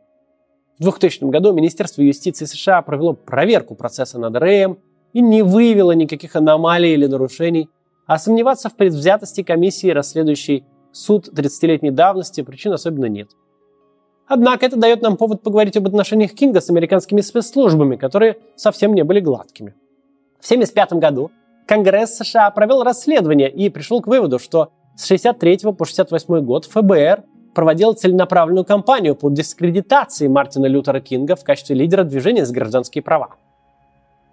В 0.77 0.83
2000 0.83 1.23
году 1.31 1.51
Министерство 1.51 2.03
юстиции 2.03 2.45
США 2.45 2.83
провело 2.83 3.13
проверку 3.13 3.73
процесса 3.73 4.19
над 4.19 4.35
Рэем 4.35 4.77
и 5.13 5.21
не 5.21 5.41
выявило 5.41 5.93
никаких 5.93 6.35
аномалий 6.35 6.93
или 6.93 7.07
нарушений, 7.07 7.69
а 8.05 8.19
сомневаться 8.19 8.69
в 8.69 8.75
предвзятости 8.75 9.41
комиссии, 9.41 9.89
расследующей 9.89 10.63
суд 10.91 11.27
30-летней 11.27 11.89
давности, 11.89 12.41
причин 12.41 12.73
особенно 12.73 13.05
нет– 13.05 13.31
Однако 14.27 14.65
это 14.65 14.75
дает 14.75 15.01
нам 15.01 15.15
повод 15.15 15.41
поговорить 15.41 15.77
об 15.77 15.87
отношениях 15.87 16.33
Кинга 16.33 16.59
с 16.59 16.69
американскими 16.69 17.21
спецслужбами, 17.21 17.95
которые 17.95 18.37
совсем 18.55 18.93
не 18.93 19.03
были 19.03 19.21
гладкими. 19.21 19.73
В 20.39 20.45
1975 20.45 20.93
году 20.99 21.31
Конгресс 21.65 22.17
США 22.17 22.51
провел 22.51 22.83
расследование 22.83 23.49
и 23.49 23.69
пришел 23.69 24.01
к 24.01 24.07
выводу, 24.07 24.37
что 24.39 24.69
с 24.95 25.05
63 25.05 25.71
по 25.77 25.85
68 25.85 26.39
год 26.41 26.65
ФБР 26.65 27.23
проводил 27.53 27.93
целенаправленную 27.93 28.65
кампанию 28.65 29.15
по 29.15 29.29
дискредитации 29.29 30.27
Мартина 30.27 30.65
Лютера 30.65 30.99
Кинга 30.99 31.35
в 31.35 31.43
качестве 31.43 31.75
лидера 31.75 32.03
движения 32.03 32.45
за 32.45 32.53
гражданские 32.53 33.01
права. 33.01 33.29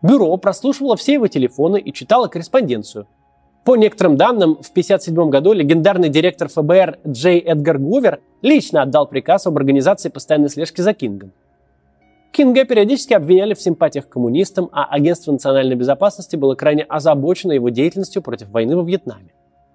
Бюро 0.03 0.37
прослушивало 0.37 0.97
все 0.97 1.15
его 1.15 1.29
телефоны 1.29 1.81
и 1.81 1.93
читало 1.93 2.27
корреспонденцию– 2.27 3.07
по 3.65 3.77
некоторым 3.77 4.19
данным, 4.19 4.57
в 4.57 4.69
1957 4.71 5.31
году 5.31 5.55
легендарный 5.55 6.11
директор 6.11 6.49
ФБР 6.49 6.99
Джей 7.07 7.39
Эдгар 7.39 7.79
Гувер 7.79 8.21
лично 8.43 8.83
отдал 8.83 9.07
приказ 9.07 9.47
об 9.47 9.57
организации 9.57 10.11
постоянной 10.11 10.51
слежки 10.51 10.83
за 10.83 10.93
Кингом. 10.93 11.33
Кинга 12.31 12.65
периодически 12.65 13.15
обвиняли 13.15 13.55
в 13.55 13.61
симпатиях 13.63 14.07
к 14.07 14.13
коммунистам, 14.13 14.69
а 14.73 14.85
Агентство 14.85 15.33
национальной 15.33 15.77
безопасности 15.77 16.37
было 16.37 16.57
крайне 16.57 16.83
озабочено 16.83 17.53
его 17.53 17.71
деятельностью 17.71 18.21
против 18.21 18.51
войны 18.51 18.77
во 18.77 18.83
Вьетнаме. 18.83 19.33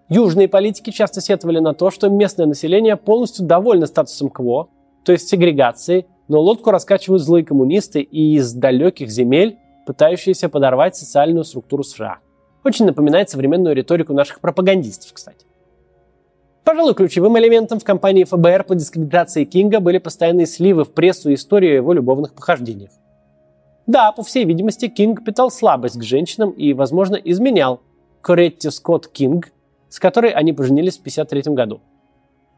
Южные 0.07 0.47
политики 0.47 0.91
часто 0.91 1.19
сетовали 1.19 1.59
на 1.59 1.73
то, 1.73 1.89
что 1.89 2.09
местное 2.09 2.45
население 2.45 2.95
полностью 2.95 3.45
довольно 3.47 3.87
статусом 3.87 4.29
КВО, 4.29 4.69
то 5.03 5.13
есть 5.13 5.29
сегрегацией, 5.29 6.05
но 6.27 6.39
лодку 6.39 6.69
раскачивают 6.69 7.23
злые 7.23 7.43
коммунисты 7.43 8.01
и 8.01 8.35
из 8.35 8.53
далеких 8.53 9.09
земель, 9.09 9.57
пытающиеся 9.87 10.47
подорвать 10.47 10.95
социальную 10.95 11.43
структуру 11.43 11.83
США– 11.83 12.19
Очень 12.63 12.85
напоминает 12.85 13.29
современную 13.29 13.75
риторику 13.75 14.13
наших 14.13 14.39
пропагандистов, 14.39 15.13
кстати. 15.13 15.45
Пожалуй, 16.63 16.93
ключевым 16.93 17.37
элементом 17.39 17.79
в 17.79 17.83
кампании 17.83 18.25
ФБР 18.25 18.65
по 18.65 18.75
дискредитации 18.75 19.43
Кинга 19.43 19.79
были 19.79 19.97
постоянные 19.97 20.45
сливы 20.45 20.83
в 20.83 20.91
прессу 20.91 21.31
и 21.31 21.33
историю 21.33 21.75
его 21.75 21.93
любовных 21.93 22.33
похождениях. 22.33 22.91
Да, 23.87 24.11
по 24.11 24.21
всей 24.21 24.45
видимости, 24.45 24.87
Кинг 24.87 25.23
питал 25.23 25.49
слабость 25.49 25.97
к 25.97 26.03
женщинам 26.03 26.51
и, 26.51 26.73
возможно, 26.73 27.15
изменял 27.15 27.81
Коретти 28.21 28.69
Скотт 28.69 29.07
Кинг, 29.07 29.51
с 29.89 29.99
которой 29.99 30.29
они 30.31 30.53
поженились 30.53 30.97
в 30.97 31.01
1953 31.01 31.55
году. 31.55 31.81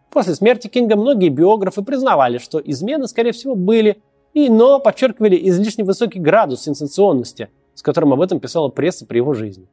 После 0.10 0.36
смерти 0.36 0.68
Кинга 0.68 0.98
многие 0.98 1.30
биографы 1.30 1.84
признавали, 1.84 2.38
что 2.38 2.60
измены, 2.60 3.08
скорее 3.08 3.32
всего, 3.32 3.56
были, 3.56 4.02
и, 4.34 4.50
но 4.50 4.80
подчеркивали 4.80 5.40
излишне 5.48 5.86
высокий 5.86 6.20
градус 6.20 6.64
сенсационности, 6.64 7.48
с 7.76 7.82
которым 7.82 8.12
об 8.12 8.20
этом 8.20 8.42
писала 8.42 8.68
пресса 8.68 9.06
при 9.06 9.18
его 9.18 9.34
жизни. 9.34 9.70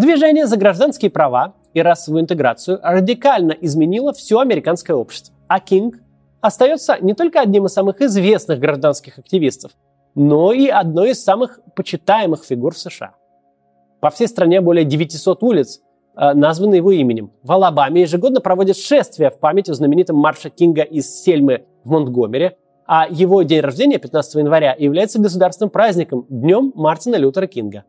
Движение 0.00 0.46
за 0.46 0.56
гражданские 0.56 1.10
права 1.10 1.52
и 1.74 1.82
расовую 1.82 2.22
интеграцию 2.22 2.80
радикально 2.82 3.52
изменило 3.52 4.14
все 4.14 4.40
американское 4.40 4.96
общество. 4.96 5.34
А 5.46 5.60
Кинг 5.60 5.96
остается 6.40 6.96
не 7.02 7.12
только 7.12 7.38
одним 7.42 7.66
из 7.66 7.74
самых 7.74 8.00
известных 8.00 8.60
гражданских 8.60 9.18
активистов, 9.18 9.72
но 10.14 10.54
и 10.54 10.68
одной 10.68 11.10
из 11.10 11.22
самых 11.22 11.60
почитаемых 11.76 12.44
фигур 12.44 12.72
в 12.72 12.78
США. 12.78 13.10
По 14.00 14.08
всей 14.08 14.26
стране 14.26 14.62
более 14.62 14.86
900 14.86 15.42
улиц 15.42 15.82
э, 16.16 16.32
названы 16.32 16.76
его 16.76 16.92
именем. 16.92 17.32
В 17.42 17.52
Алабаме 17.52 18.00
ежегодно 18.00 18.40
проводят 18.40 18.78
шествия 18.78 19.28
в 19.28 19.38
память 19.38 19.68
о 19.68 19.74
знаменитом 19.74 20.16
марше 20.16 20.48
Кинга 20.48 20.80
из 20.80 21.22
Сельмы 21.22 21.66
в 21.84 21.90
Монтгомере, 21.90 22.56
а 22.86 23.06
его 23.06 23.42
день 23.42 23.60
рождения, 23.60 23.98
15 23.98 24.36
января, 24.36 24.74
является 24.78 25.20
государственным 25.20 25.68
праздником, 25.68 26.24
днем 26.30 26.72
Мартина 26.74 27.16
Лютера 27.16 27.46
Кинга. 27.46 27.84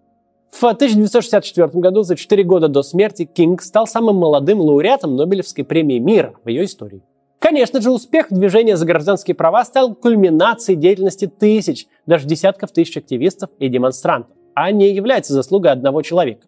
В 0.52 0.64
1964 0.64 1.68
году, 1.82 2.04
за 2.04 2.16
4 2.16 2.44
года 2.44 2.68
до 2.68 2.84
смерти, 2.84 3.26
Кинг 3.26 3.62
стал 3.62 3.88
самым 3.88 4.18
молодым 4.18 4.60
лауреатом 4.60 5.16
Нобелевской 5.16 5.64
премии 5.64 5.98
мира 5.98 6.36
в 6.44 6.50
ее 6.50 6.66
истории. 6.66 7.02
Конечно 7.40 7.82
же, 7.82 7.90
успех 7.90 8.28
движения 8.30 8.78
за 8.78 8.86
гражданские 8.86 9.34
права 9.34 9.66
стал 9.66 9.96
кульминацией 9.96 10.78
деятельности 10.78 11.26
тысяч, 11.26 11.88
даже 12.06 12.28
десятков 12.28 12.72
тысяч 12.72 12.96
активистов 12.98 13.50
и 13.58 13.68
демонстрантов, 13.68 14.36
а 14.54 14.72
не 14.72 14.92
является 14.94 15.34
заслугой 15.34 15.72
одного 15.72 16.04
человека. 16.04 16.46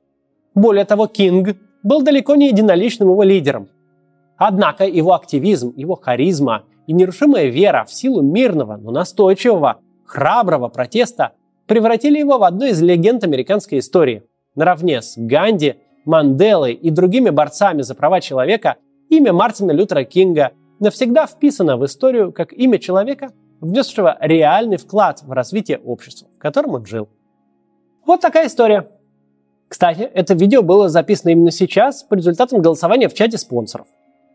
Более 0.53 0.85
того, 0.85 1.07
Кинг 1.07 1.57
был 1.81 2.03
далеко 2.03 2.35
не 2.35 2.49
единоличным 2.49 3.09
его 3.09 3.23
лидером. 3.23 3.69
Однако 4.37 4.85
его 4.85 5.13
активизм, 5.13 5.73
его 5.75 5.95
харизма 5.95 6.65
и 6.85 6.93
нерушимая 6.93 7.47
вера 7.47 7.85
в 7.85 7.93
силу 7.93 8.21
мирного, 8.21 8.77
но 8.77 8.91
настойчивого, 8.91 9.79
храброго 10.05 10.67
протеста 10.67 11.31
превратили 11.67 12.19
его 12.19 12.37
в 12.37 12.43
одну 12.43 12.65
из 12.65 12.81
легенд 12.81 13.23
американской 13.23 13.79
истории. 13.79 14.23
Наравне 14.55 15.01
с 15.01 15.13
Ганди, 15.17 15.75
Манделой 16.05 16.73
и 16.73 16.89
другими 16.89 17.29
борцами 17.29 17.81
за 17.81 17.95
права 17.95 18.19
человека 18.21 18.75
имя 19.09 19.31
Мартина 19.31 19.71
Лютера 19.71 20.03
Кинга 20.03 20.51
навсегда 20.79 21.27
вписано 21.27 21.77
в 21.77 21.85
историю 21.85 22.31
как 22.31 22.51
имя 22.51 22.77
человека, 22.77 23.31
внесшего 23.61 24.17
реальный 24.19 24.77
вклад 24.77 25.21
в 25.23 25.31
развитие 25.31 25.77
общества, 25.77 26.27
в 26.35 26.39
котором 26.39 26.71
он 26.71 26.85
жил. 26.85 27.07
Вот 28.05 28.19
такая 28.19 28.47
история. 28.47 28.89
Кстати, 29.69 30.01
это 30.01 30.33
видео 30.33 30.61
было 30.61 30.89
записано 30.89 31.29
именно 31.29 31.51
сейчас 31.51 32.03
по 32.03 32.15
результатам 32.15 32.61
голосования 32.61 33.07
в 33.07 33.13
чате 33.13 33.37
спонсоров. 33.37 33.87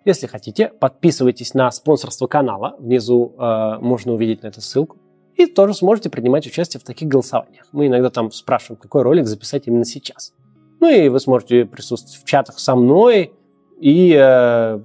Если 0.05 0.27
хотите, 0.27 0.69
подписывайтесь 0.69 1.53
на 1.53 1.71
спонсорство 1.71 2.27
канала. 2.27 2.77
Внизу 2.79 3.35
э, 3.38 3.79
можно 3.81 4.14
увидеть 4.14 4.43
на 4.43 4.47
эту 4.47 4.62
ссылку 4.62 4.97
и 5.38 5.46
тоже 5.46 5.72
сможете 5.72 6.11
принимать 6.11 6.46
участие 6.46 6.81
в 6.81 6.85
таких 6.85 7.09
голосованиях. 7.09 7.66
Мы 7.72 7.87
иногда 7.87 8.11
там 8.11 8.31
спрашиваем, 8.33 8.81
какой 8.81 9.03
ролик 9.03 9.27
записать 9.27 9.66
именно 9.66 9.85
сейчас. 9.85 10.35
Ну 10.81 10.90
и 10.90 11.09
вы 11.09 11.20
сможете 11.20 11.64
присутствовать 11.64 12.20
в 12.20 12.24
чатах 12.27 12.59
со 12.59 12.74
мной, 12.74 13.33
и 13.81 14.14
э, 14.18 14.81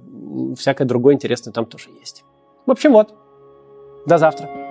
всякое 0.56 0.84
другое 0.84 1.14
интересное 1.14 1.52
там 1.52 1.66
тоже 1.66 1.88
есть. 2.00 2.24
В 2.66 2.70
общем, 2.70 2.92
вот. 2.92 3.14
До 4.06 4.16
завтра. 4.16 4.63